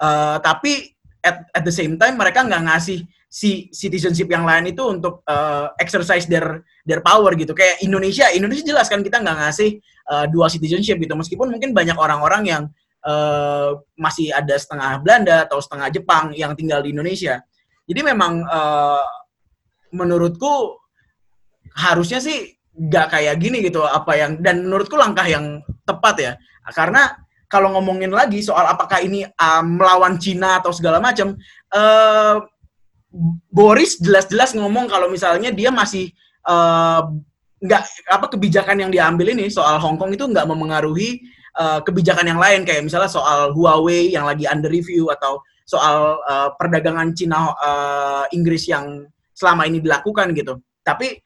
[0.00, 0.92] uh, tapi
[1.22, 5.72] at, at the same time mereka nggak ngasih si citizenship yang lain itu untuk uh,
[5.80, 7.56] exercise their their power gitu.
[7.56, 9.80] Kayak Indonesia Indonesia jelas kan kita nggak ngasih
[10.12, 11.16] uh, dual citizenship gitu.
[11.16, 12.62] Meskipun mungkin banyak orang-orang yang
[13.08, 17.40] uh, masih ada setengah Belanda atau setengah Jepang yang tinggal di Indonesia.
[17.88, 19.04] Jadi memang uh,
[19.96, 20.81] menurutku
[21.76, 26.32] harusnya sih nggak kayak gini gitu apa yang dan menurutku langkah yang tepat ya.
[26.72, 27.12] Karena
[27.52, 31.36] kalau ngomongin lagi soal apakah ini uh, melawan Cina atau segala macam
[31.76, 32.40] uh,
[33.52, 36.08] Boris jelas-jelas ngomong kalau misalnya dia masih
[36.48, 37.04] uh,
[37.60, 41.20] nggak apa kebijakan yang diambil ini soal Hong Kong itu nggak memengaruhi
[41.60, 42.64] uh, kebijakan yang lain.
[42.64, 48.64] Kayak misalnya soal Huawei yang lagi under review atau soal uh, perdagangan Cina uh, Inggris
[48.64, 49.04] yang
[49.36, 50.56] selama ini dilakukan gitu.
[50.80, 51.20] Tapi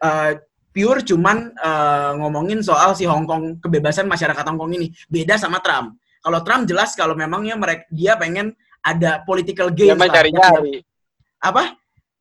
[0.00, 0.32] uh,
[0.70, 5.58] pure cuman uh, ngomongin soal si Hong Kong kebebasan masyarakat Hong Kong ini beda sama
[5.60, 5.98] Trump.
[6.20, 9.92] Kalau Trump jelas kalau memangnya mereka dia pengen ada political gain.
[9.92, 10.74] Dia mencari nyari.
[11.40, 11.76] Apa?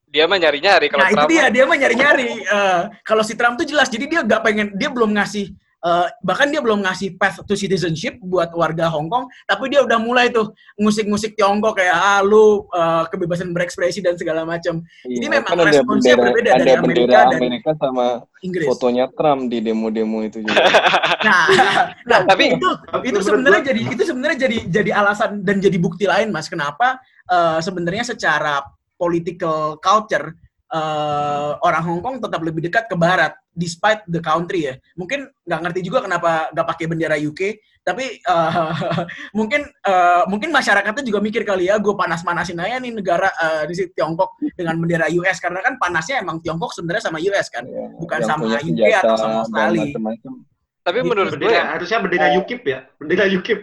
[0.10, 1.30] Dia mencari nyari kalau nah, Trump.
[1.30, 2.30] itu dia, dia mencari nyari.
[2.50, 6.52] Uh, kalau si Trump tuh jelas, jadi dia nggak pengen, dia belum ngasih Uh, bahkan
[6.52, 10.52] dia belum ngasih path to citizenship buat warga Hong Kong, tapi dia udah mulai tuh
[10.76, 14.84] ngusik-ngusik Tiongkok kayak ah lu uh, kebebasan berekspresi dan segala macam.
[15.08, 18.06] Iya, Jadi memang kan responsnya bendera, berbeda ada dari Amerika, Amerika dan sama
[18.44, 18.68] Inggris.
[18.68, 20.68] Fotonya Trump di demo-demo itu juga.
[21.28, 21.46] nah,
[22.04, 22.70] nah, tapi itu
[23.08, 27.00] itu sebenarnya jadi itu sebenarnya jadi jadi alasan dan jadi bukti lain Mas kenapa
[27.32, 28.64] uh, sebenarnya secara
[29.00, 30.36] political culture
[30.74, 34.74] uh, orang Hong Kong tetap lebih dekat ke barat despite the country ya.
[34.96, 38.72] Mungkin nggak ngerti juga kenapa nggak pakai bendera UK, tapi uh,
[39.38, 43.74] mungkin uh, mungkin masyarakatnya juga mikir kali ya, gue panas-panasin aja nih negara uh, di
[43.92, 48.20] Tiongkok dengan bendera US karena kan panasnya emang Tiongkok sebenarnya sama US kan, ya, bukan
[48.24, 49.86] sama UK atau sama Australia.
[50.80, 53.62] Tapi gitu, menurut bendera, gue harusnya bendera UKIP ya, bendera UKIP.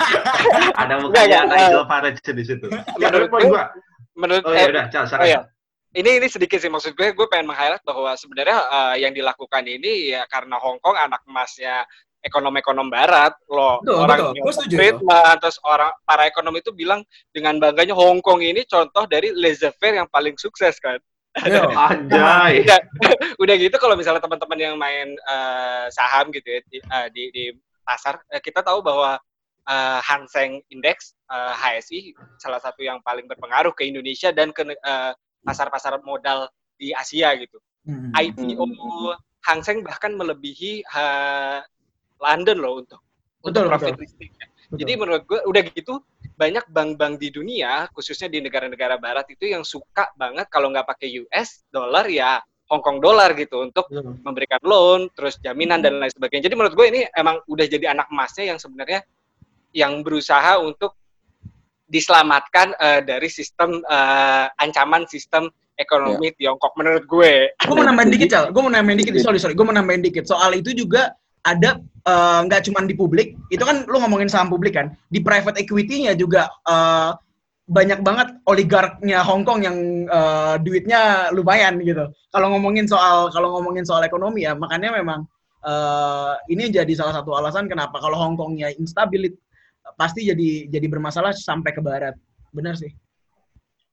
[0.80, 2.66] Ada mukanya Nigel Farage di situ.
[2.96, 3.62] Menurut gue,
[4.16, 5.40] menurut oh, ya udah, oh, ya
[5.90, 10.14] ini ini sedikit sih maksud gue gue pengen meng-highlight bahwa sebenarnya uh, yang dilakukan ini
[10.14, 11.82] ya karena Hong Kong anak emasnya
[12.20, 14.66] ekonom-ekonom barat loh betul, orang betul.
[14.70, 17.02] treatment terus orang para ekonom itu bilang
[17.34, 21.00] dengan bangganya Hong Kong ini contoh dari laissez-faire yang paling sukses kan
[21.42, 21.66] iya.
[21.90, 22.62] Anjay.
[22.62, 22.80] udah,
[23.42, 27.44] udah gitu kalau misalnya teman-teman yang main uh, saham gitu ya di, uh, di, di
[27.82, 29.18] pasar uh, kita tahu bahwa
[29.66, 34.62] uh, Hang Seng Index uh, HSI salah satu yang paling berpengaruh ke Indonesia dan ke
[34.66, 35.12] uh,
[35.44, 37.58] pasar-pasar modal di Asia gitu.
[37.84, 38.12] Hmm.
[38.12, 38.64] IPO
[39.40, 41.64] Hang Seng bahkan melebihi uh,
[42.20, 43.00] London loh untuk
[43.40, 44.04] betul, untuk profit betul.
[44.04, 44.46] listingnya.
[44.70, 45.98] Jadi menurut gue udah gitu
[46.38, 51.26] banyak bank-bank di dunia khususnya di negara-negara barat itu yang suka banget kalau nggak pakai
[51.26, 52.38] US dollar ya
[52.70, 54.22] Hong Kong dollar gitu untuk hmm.
[54.22, 56.46] memberikan loan terus jaminan dan lain sebagainya.
[56.46, 59.00] Jadi menurut gue ini emang udah jadi anak emasnya yang sebenarnya
[59.74, 60.99] yang berusaha untuk
[61.90, 66.36] diselamatkan uh, dari sistem uh, ancaman sistem ekonomi yeah.
[66.38, 67.50] Tiongkok menurut gue.
[67.56, 68.44] Gue mau nambahin dikit, Cal.
[68.54, 69.16] Gue mau nambahin dikit.
[69.18, 69.56] Sorry, sorry.
[69.56, 70.28] Gue mau nambahin dikit.
[70.28, 73.34] Soal itu juga ada eh, nggak uh, cuma di publik.
[73.48, 74.92] Itu kan lu ngomongin saham publik kan.
[75.08, 77.16] Di private equity-nya juga uh,
[77.70, 82.12] banyak banget oligarknya Hong Kong yang uh, duitnya lumayan gitu.
[82.30, 85.24] Kalau ngomongin soal kalau ngomongin soal ekonomi ya, makanya memang
[85.64, 89.32] uh, ini jadi salah satu alasan kenapa kalau Hong Kongnya instabil
[89.96, 92.14] pasti jadi jadi bermasalah sampai ke barat.
[92.50, 92.90] Benar sih.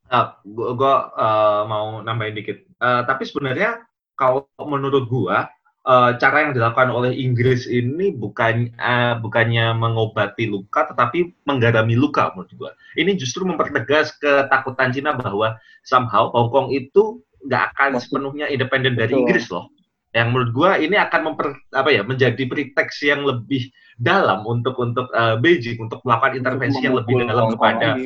[0.07, 2.63] Nah, gua, uh, mau nambahin dikit.
[2.79, 3.83] Uh, tapi sebenarnya
[4.15, 5.51] kalau menurut gua
[5.83, 12.31] uh, cara yang dilakukan oleh Inggris ini bukan uh, bukannya mengobati luka tetapi menggarami luka
[12.33, 12.71] menurut gua.
[12.95, 19.13] Ini justru mempertegas ketakutan Cina bahwa somehow Hong Kong itu nggak akan sepenuhnya independen dari
[19.13, 19.69] Inggris loh
[20.15, 25.09] yang menurut gue ini akan memper, apa ya menjadi pretext yang lebih dalam untuk untuk
[25.11, 27.97] uh, Beijing untuk melakukan intervensi yang lebih dalam kepada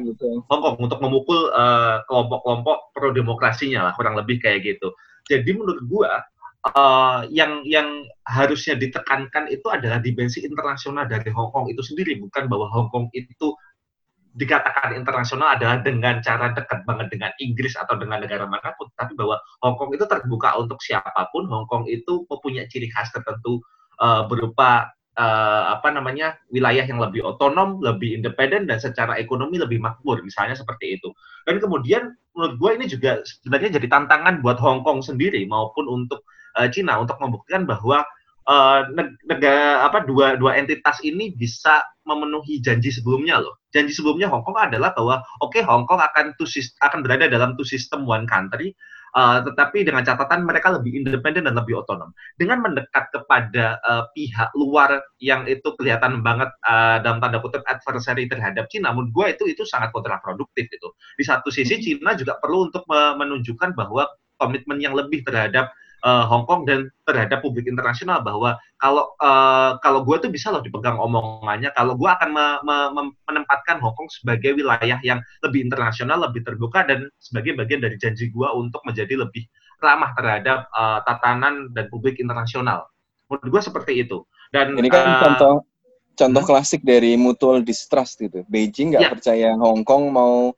[0.48, 4.96] Hong Kong untuk memukul uh, kelompok-kelompok pro demokrasinya lah kurang lebih kayak gitu.
[5.28, 6.08] Jadi menurut gue
[6.74, 12.48] uh, yang yang harusnya ditekankan itu adalah dimensi internasional dari Hong Kong itu sendiri bukan
[12.48, 13.52] bahwa Hong Kong itu
[14.32, 19.12] dikatakan internasional adalah dengan cara dekat banget dengan Inggris atau dengan negara mana pun, tapi
[19.20, 21.48] bahwa Hong Kong itu terbuka untuk siapa pun.
[21.52, 23.60] Hong Kong itu mempunyai ciri khas tertentu
[24.00, 24.88] uh, berupa
[25.20, 30.56] uh, apa namanya wilayah yang lebih otonom, lebih independen dan secara ekonomi lebih makmur, misalnya
[30.56, 31.12] seperti itu.
[31.44, 36.24] Dan kemudian menurut gue ini juga sebenarnya jadi tantangan buat Hong Kong sendiri maupun untuk
[36.56, 38.08] uh, Cina untuk membuktikan bahwa
[38.48, 38.88] uh,
[39.28, 44.58] negara apa dua dua entitas ini bisa memenuhi janji sebelumnya loh janji sebelumnya Hong Kong
[44.58, 46.48] adalah bahwa oke okay, Hong Kong akan two
[46.82, 48.74] akan berada dalam two system one country
[49.12, 52.16] Uh, tetapi dengan catatan mereka lebih independen dan lebih otonom.
[52.40, 58.32] Dengan mendekat kepada uh, pihak luar yang itu kelihatan banget uh, dalam tanda kutip adversary
[58.32, 60.88] terhadap Cina, menurut gue itu itu sangat kontraproduktif itu.
[61.20, 61.84] Di satu sisi hmm.
[61.84, 64.08] Cina juga perlu untuk menunjukkan bahwa
[64.40, 70.02] komitmen yang lebih terhadap uh, Hong Kong dan terhadap publik internasional bahwa kalau uh, kalau
[70.06, 74.10] gue tuh bisa loh dipegang omongannya kalau gue akan me, me, me, menempatkan Hong Kong
[74.10, 79.22] sebagai wilayah yang lebih internasional lebih terbuka dan sebagai bagian dari janji gue untuk menjadi
[79.22, 79.46] lebih
[79.82, 82.86] ramah terhadap uh, tatanan dan publik internasional
[83.30, 84.22] menurut gue seperti itu
[84.54, 85.54] dan ini kan uh, contoh
[86.18, 86.50] contoh hmm?
[86.50, 89.10] klasik dari mutual distrust gitu Beijing nggak ya.
[89.10, 90.54] percaya Hong Kong mau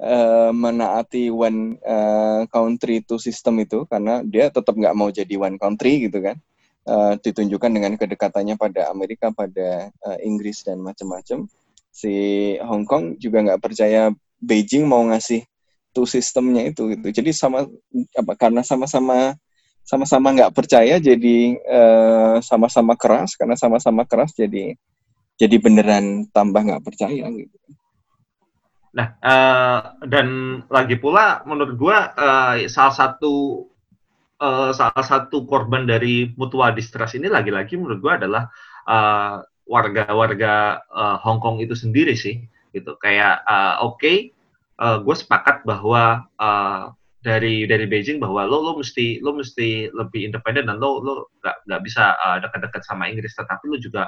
[0.00, 5.56] uh, menaati one uh, country to system itu karena dia tetap nggak mau jadi one
[5.56, 6.36] country gitu kan.
[6.86, 11.50] Uh, ditunjukkan dengan kedekatannya pada Amerika pada uh, Inggris dan macam-macam.
[11.90, 12.14] Si
[12.62, 15.42] Hong Kong juga nggak percaya Beijing mau ngasih
[15.90, 17.10] two sistemnya itu gitu.
[17.10, 17.66] Jadi sama
[18.14, 19.34] apa karena sama-sama
[19.82, 21.58] sama-sama nggak percaya jadi
[22.44, 23.34] sama-sama uh, keras.
[23.34, 24.76] Karena sama-sama keras jadi
[25.40, 27.56] jadi beneran tambah nggak percaya gitu
[28.96, 30.26] Nah, uh, dan
[30.72, 33.68] lagi pula menurut gua uh, salah satu
[34.40, 38.48] uh, salah satu korban dari mutual distrust ini lagi-lagi menurut gua adalah
[39.66, 42.94] warga-warga uh, Hong Kong itu sendiri sih, gitu.
[43.02, 44.16] Kayak uh, oke, okay,
[44.78, 50.30] uh, gue sepakat bahwa uh, dari dari Beijing bahwa lo lo mesti lo mesti lebih
[50.30, 54.06] independen dan lo lo nggak nggak bisa uh, dekat-dekat sama Inggris, tetapi lo juga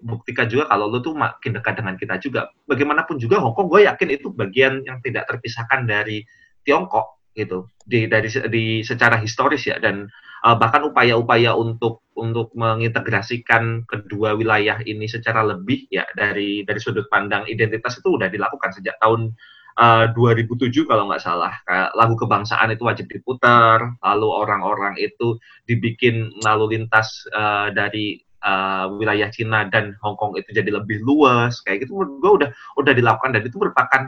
[0.00, 2.50] buktikan juga kalau lo tuh makin dekat dengan kita juga.
[2.66, 6.24] Bagaimanapun juga Hong Kong, gue yakin itu bagian yang tidak terpisahkan dari
[6.64, 10.06] Tiongkok gitu di dari di secara historis ya dan
[10.46, 17.10] uh, bahkan upaya-upaya untuk untuk mengintegrasikan kedua wilayah ini secara lebih ya dari dari sudut
[17.10, 19.34] pandang identitas itu udah dilakukan sejak tahun
[19.82, 25.36] uh, 2007 kalau nggak salah kayak lagu kebangsaan itu wajib diputar lalu orang-orang itu
[25.66, 31.64] dibikin lalu lintas uh, dari uh, wilayah Cina dan Hong Kong itu jadi lebih luas
[31.64, 34.02] kayak gitu menurut gue udah udah dilakukan dan itu merupakan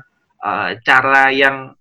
[0.45, 1.72] uh, cara yang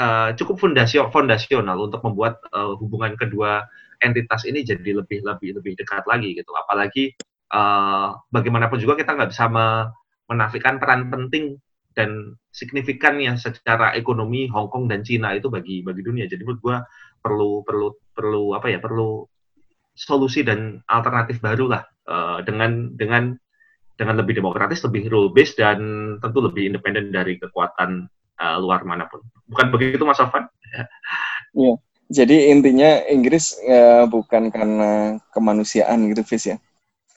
[0.00, 3.68] uh, cukup fondasio fondasional untuk membuat uh, hubungan kedua
[4.00, 6.50] entitas ini jadi lebih lebih lebih dekat lagi gitu.
[6.56, 7.12] Apalagi
[7.52, 9.92] uh, bagaimanapun juga kita nggak bisa me
[10.30, 11.58] menafikan peran penting
[11.92, 16.24] dan signifikannya secara ekonomi Hong Kong dan Cina itu bagi bagi dunia.
[16.30, 16.76] Jadi menurut gue
[17.20, 19.26] perlu perlu perlu apa ya perlu
[19.92, 23.36] solusi dan alternatif baru lah uh, dengan dengan
[24.00, 28.08] dengan lebih demokratis, lebih rule based dan tentu lebih independen dari kekuatan
[28.40, 29.20] uh, luar mana pun.
[29.44, 30.48] Bukan begitu Mas Afan?
[31.52, 31.76] Iya.
[32.10, 36.58] Jadi intinya Inggris ya, bukan karena kemanusiaan gitu, Fis ya.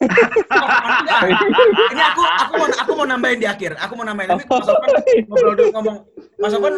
[0.04, 3.80] ini aku aku mau aku mau nambahin di akhir.
[3.80, 4.90] Aku mau nambahin ini Mas Afan
[5.32, 5.98] ngobrol dulu ngomong.
[6.38, 6.74] Mas Afan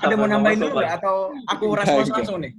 [0.00, 1.16] ada mau nambahin dulu atau
[1.52, 2.52] aku respons langsung nih?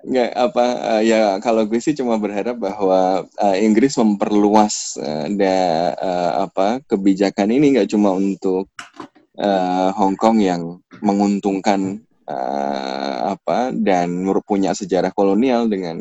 [0.00, 5.56] Nggak apa uh, ya kalau gue sih cuma berharap bahwa uh, Inggris memperluas uh, da,
[6.00, 8.72] uh, apa kebijakan ini nggak cuma untuk
[9.36, 16.00] uh, Hong Kong yang menguntungkan uh, apa dan punya sejarah kolonial dengan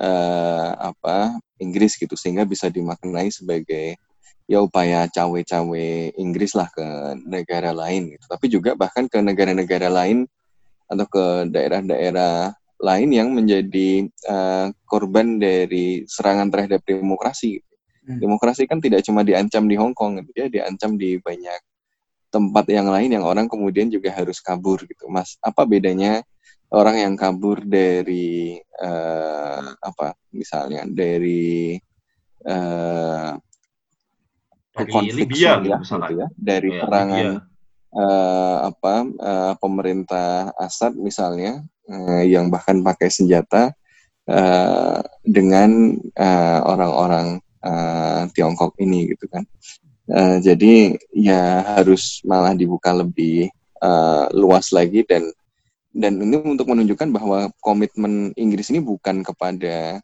[0.00, 4.00] uh, apa Inggris gitu sehingga bisa dimaknai sebagai
[4.50, 5.86] ya upaya cawe-cawe
[6.18, 8.24] Inggris lah ke negara lain gitu.
[8.26, 10.26] Tapi juga bahkan ke negara-negara lain
[10.90, 17.60] atau ke daerah-daerah lain yang menjadi uh, korban dari serangan terhadap demokrasi.
[18.08, 18.16] Hmm.
[18.16, 21.60] Demokrasi kan tidak cuma diancam di Hong Kong, dia diancam di banyak
[22.30, 25.10] tempat yang lain yang orang kemudian juga harus kabur gitu.
[25.12, 26.24] Mas, apa bedanya
[26.70, 31.76] orang yang kabur dari uh, apa misalnya dari
[32.46, 33.34] uh,
[34.72, 37.26] konflik Libya, gitu, gitu ya, dari ya, perangan
[37.92, 43.74] uh, apa uh, pemerintah Assad misalnya uh, yang bahkan pakai senjata
[44.30, 45.98] uh, dengan
[46.64, 49.44] orang-orang uh, Tiongkok ini gitu kan.
[50.10, 53.46] Uh, jadi ya harus malah dibuka lebih
[53.78, 55.30] uh, luas lagi dan
[55.90, 59.98] dan ini untuk menunjukkan bahwa komitmen Inggris ini bukan kepada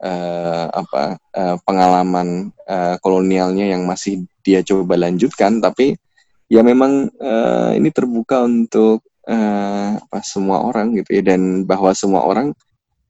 [0.00, 5.96] uh, apa uh, pengalaman uh, kolonialnya yang masih dia coba lanjutkan, tapi
[6.48, 12.24] ya memang uh, ini terbuka untuk uh, apa semua orang gitu ya dan bahwa semua
[12.24, 12.56] orang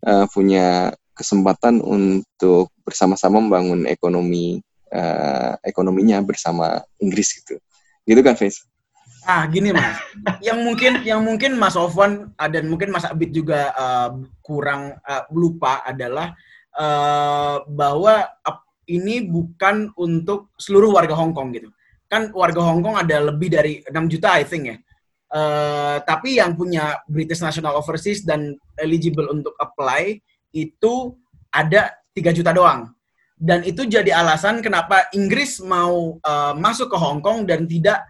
[0.05, 7.59] uh, punya kesempatan untuk bersama-sama membangun ekonomi uh, ekonominya bersama Inggris gitu
[8.05, 8.67] gitu kan Face
[9.29, 10.01] Ah, gini mas,
[10.47, 15.85] yang mungkin yang mungkin Mas Ofwan dan mungkin Mas Abid juga uh, kurang uh, lupa
[15.85, 16.33] adalah
[16.73, 18.25] uh, bahwa
[18.89, 21.69] ini bukan untuk seluruh warga Hong Kong gitu.
[22.09, 24.77] Kan warga Hong Kong ada lebih dari 6 juta I think ya.
[25.29, 30.17] Uh, tapi yang punya British National Overseas dan eligible untuk apply
[30.57, 31.13] itu
[31.53, 32.89] ada 3 juta doang.
[33.39, 38.03] Dan itu jadi alasan kenapa Inggris mau uh, masuk ke Hong Kong dan tidak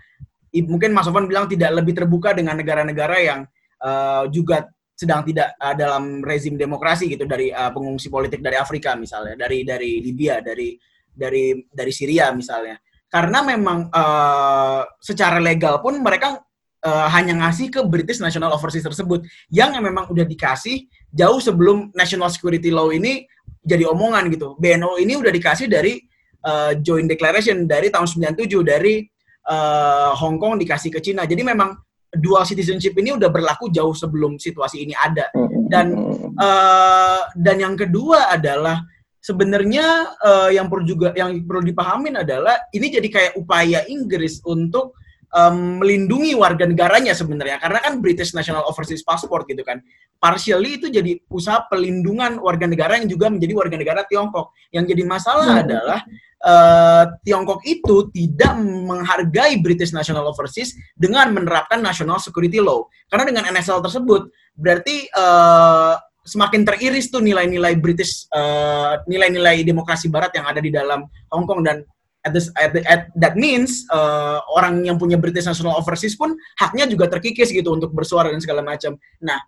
[0.64, 3.40] mungkin Mas Sofwan bilang tidak lebih terbuka dengan negara-negara yang
[3.84, 4.64] uh, juga
[4.96, 9.62] sedang tidak uh, dalam rezim demokrasi gitu dari uh, pengungsi politik dari Afrika misalnya, dari
[9.62, 10.74] dari Libya, dari
[11.12, 12.80] dari dari Syria misalnya.
[13.08, 16.40] Karena memang uh, secara legal pun mereka
[16.84, 22.30] uh, hanya ngasih ke British National Overseas tersebut yang memang udah dikasih jauh sebelum National
[22.30, 23.26] Security Law ini
[23.64, 24.54] jadi omongan gitu.
[24.60, 25.98] BNO ini udah dikasih dari
[26.46, 29.02] uh, Joint Declaration dari tahun 97 dari
[29.48, 31.26] uh, Hong Kong dikasih ke Cina.
[31.26, 31.74] Jadi memang
[32.08, 35.28] dual citizenship ini udah berlaku jauh sebelum situasi ini ada.
[35.68, 35.92] Dan
[36.40, 38.80] uh, dan yang kedua adalah
[39.20, 44.96] sebenarnya uh, yang perlu juga yang perlu dipahamin adalah ini jadi kayak upaya Inggris untuk
[45.34, 49.80] um, melindungi warga negaranya sebenarnya karena kan British National Overseas Passport gitu kan
[50.18, 55.02] partially itu jadi usaha pelindungan warga negara yang juga menjadi warga negara Tiongkok yang jadi
[55.06, 55.62] masalah hmm.
[55.64, 56.00] adalah
[56.42, 62.86] uh, Tiongkok itu tidak menghargai British National Overseas dengan menerapkan National Security Law.
[63.10, 65.94] Karena dengan NSL tersebut berarti uh,
[66.26, 71.64] semakin teriris tuh nilai-nilai British uh, nilai-nilai demokrasi Barat yang ada di dalam Hong Kong
[71.64, 71.82] dan
[72.26, 76.34] at, this, at, the, at that means uh, orang yang punya British National Overseas pun
[76.58, 78.98] haknya juga terkikis gitu untuk bersuara dan segala macam.
[79.22, 79.38] Nah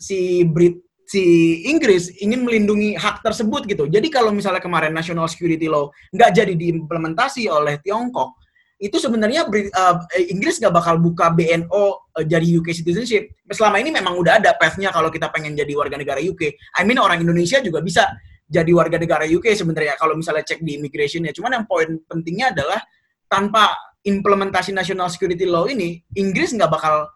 [0.00, 1.22] si Brit si
[1.66, 3.90] Inggris ingin melindungi hak tersebut gitu.
[3.90, 8.38] Jadi kalau misalnya kemarin National Security Law nggak jadi diimplementasi oleh Tiongkok,
[8.80, 9.96] itu sebenarnya uh,
[10.30, 13.28] Inggris nggak bakal buka BNO uh, eh, jadi UK citizenship.
[13.50, 16.56] Selama ini memang udah ada path-nya kalau kita pengen jadi warga negara UK.
[16.78, 18.06] I mean orang Indonesia juga bisa
[18.50, 21.30] jadi warga negara UK sebenarnya kalau misalnya cek di immigration ya.
[21.30, 22.82] Cuman yang poin pentingnya adalah
[23.30, 23.70] tanpa
[24.02, 27.06] implementasi National Security Law ini, Inggris nggak bakal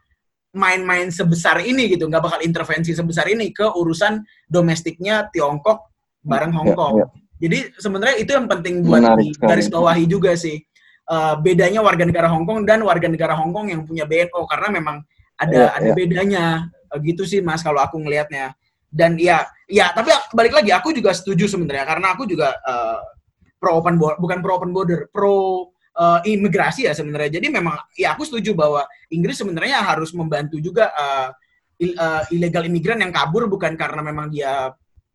[0.55, 5.91] main-main sebesar ini gitu, nggak bakal intervensi sebesar ini ke urusan domestiknya Tiongkok
[6.23, 6.95] bareng Hong ya, Kong.
[6.95, 7.07] Ya, ya.
[7.45, 10.63] Jadi sebenarnya itu yang penting buat di garis bawahi juga sih.
[11.05, 14.69] Uh, bedanya warga negara Hong Kong dan warga negara Hong Kong yang punya BNO karena
[14.73, 14.97] memang
[15.37, 15.95] ada ya, ada ya.
[15.99, 16.45] bedanya
[16.95, 18.55] uh, gitu sih Mas kalau aku ngelihatnya.
[18.89, 23.01] Dan ya ya tapi balik lagi aku juga setuju sebenarnya karena aku juga uh,
[23.65, 27.41] pro open border bukan pro open border, pro uh, imigrasi ya sebenarnya.
[27.41, 31.31] Jadi memang ya aku setuju bahwa Inggris sebenarnya harus membantu juga uh,
[31.81, 34.69] il, uh, ilegal imigran yang kabur bukan karena memang dia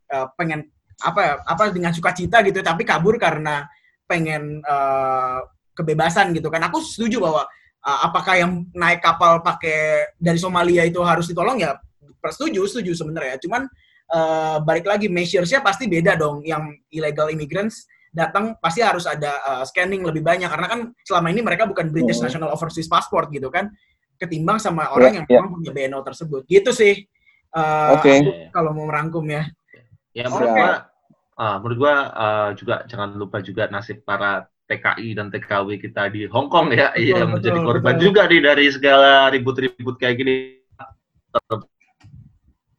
[0.10, 0.66] uh, pengen
[1.00, 3.70] apa apa dengan sukacita gitu, tapi kabur karena
[4.10, 5.46] pengen uh,
[5.78, 6.66] kebebasan gitu kan.
[6.68, 7.46] Aku setuju bahwa
[7.86, 11.78] uh, apakah yang naik kapal pakai dari Somalia itu harus ditolong ya
[12.20, 13.40] setuju, setuju sebenarnya.
[13.40, 13.64] Cuman
[14.66, 16.42] balik lagi measures-nya pasti beda dong.
[16.42, 21.42] Yang illegal immigrants datang pasti harus ada uh, scanning lebih banyak karena kan selama ini
[21.46, 22.26] mereka bukan British hmm.
[22.26, 23.70] National Overseas Passport gitu kan
[24.18, 25.38] ketimbang sama orang yeah, yang yeah.
[25.40, 27.06] memang punya BNO tersebut gitu sih
[27.54, 28.50] uh, oke okay.
[28.50, 29.46] kalau mau merangkum ya
[30.18, 30.58] ya menurut okay.
[30.58, 30.72] gua
[31.38, 36.30] uh, menurut gua uh, juga jangan lupa juga nasib para TKI dan TKW kita di
[36.30, 38.04] Hong Kong ya betul, yang menjadi korban betul.
[38.10, 40.36] juga nih dari segala ribut-ribut kayak gini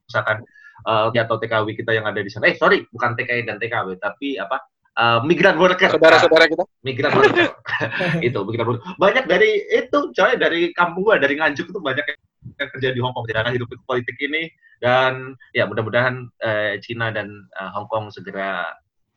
[0.06, 0.42] misalkan
[0.86, 4.36] uh, atau TKW kita yang ada di sana eh sorry bukan TKI dan TKW tapi
[4.40, 4.60] apa
[5.00, 5.88] uh, migran worker.
[5.88, 6.64] Saudara-saudara kita.
[6.86, 7.56] Migran worker.
[8.26, 8.84] itu migran worker.
[9.00, 13.12] Banyak dari itu, coy dari kampung gua dari Nganjuk itu banyak yang kerja di Hong
[13.16, 14.48] Kong karena hidup politik ini
[14.80, 18.64] dan ya mudah-mudahan uh, Cina dan uh, Hong Kong segera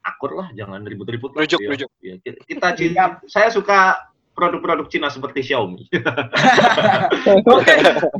[0.04, 1.32] akur lah, jangan ribut-ribut.
[1.32, 1.68] Rujuk, ya.
[1.72, 1.90] rujuk.
[2.04, 3.96] Ya, kita Cina, saya suka
[4.36, 5.88] produk-produk Cina seperti Xiaomi.
[7.48, 7.78] Oke, okay,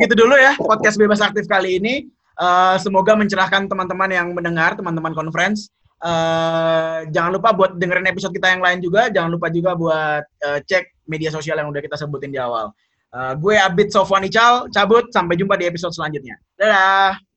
[0.08, 2.08] gitu dulu ya podcast bebas aktif kali ini.
[2.34, 5.70] Uh, semoga mencerahkan teman-teman yang mendengar, teman-teman conference.
[6.04, 9.08] Uh, jangan lupa buat dengerin episode kita yang lain juga.
[9.08, 12.74] Jangan lupa juga buat uh, cek media sosial yang udah kita sebutin di awal.
[13.14, 15.08] Uh, gue Abid Sofwani Cal, cabut.
[15.14, 16.36] Sampai jumpa di episode selanjutnya.
[16.58, 17.33] Dadah!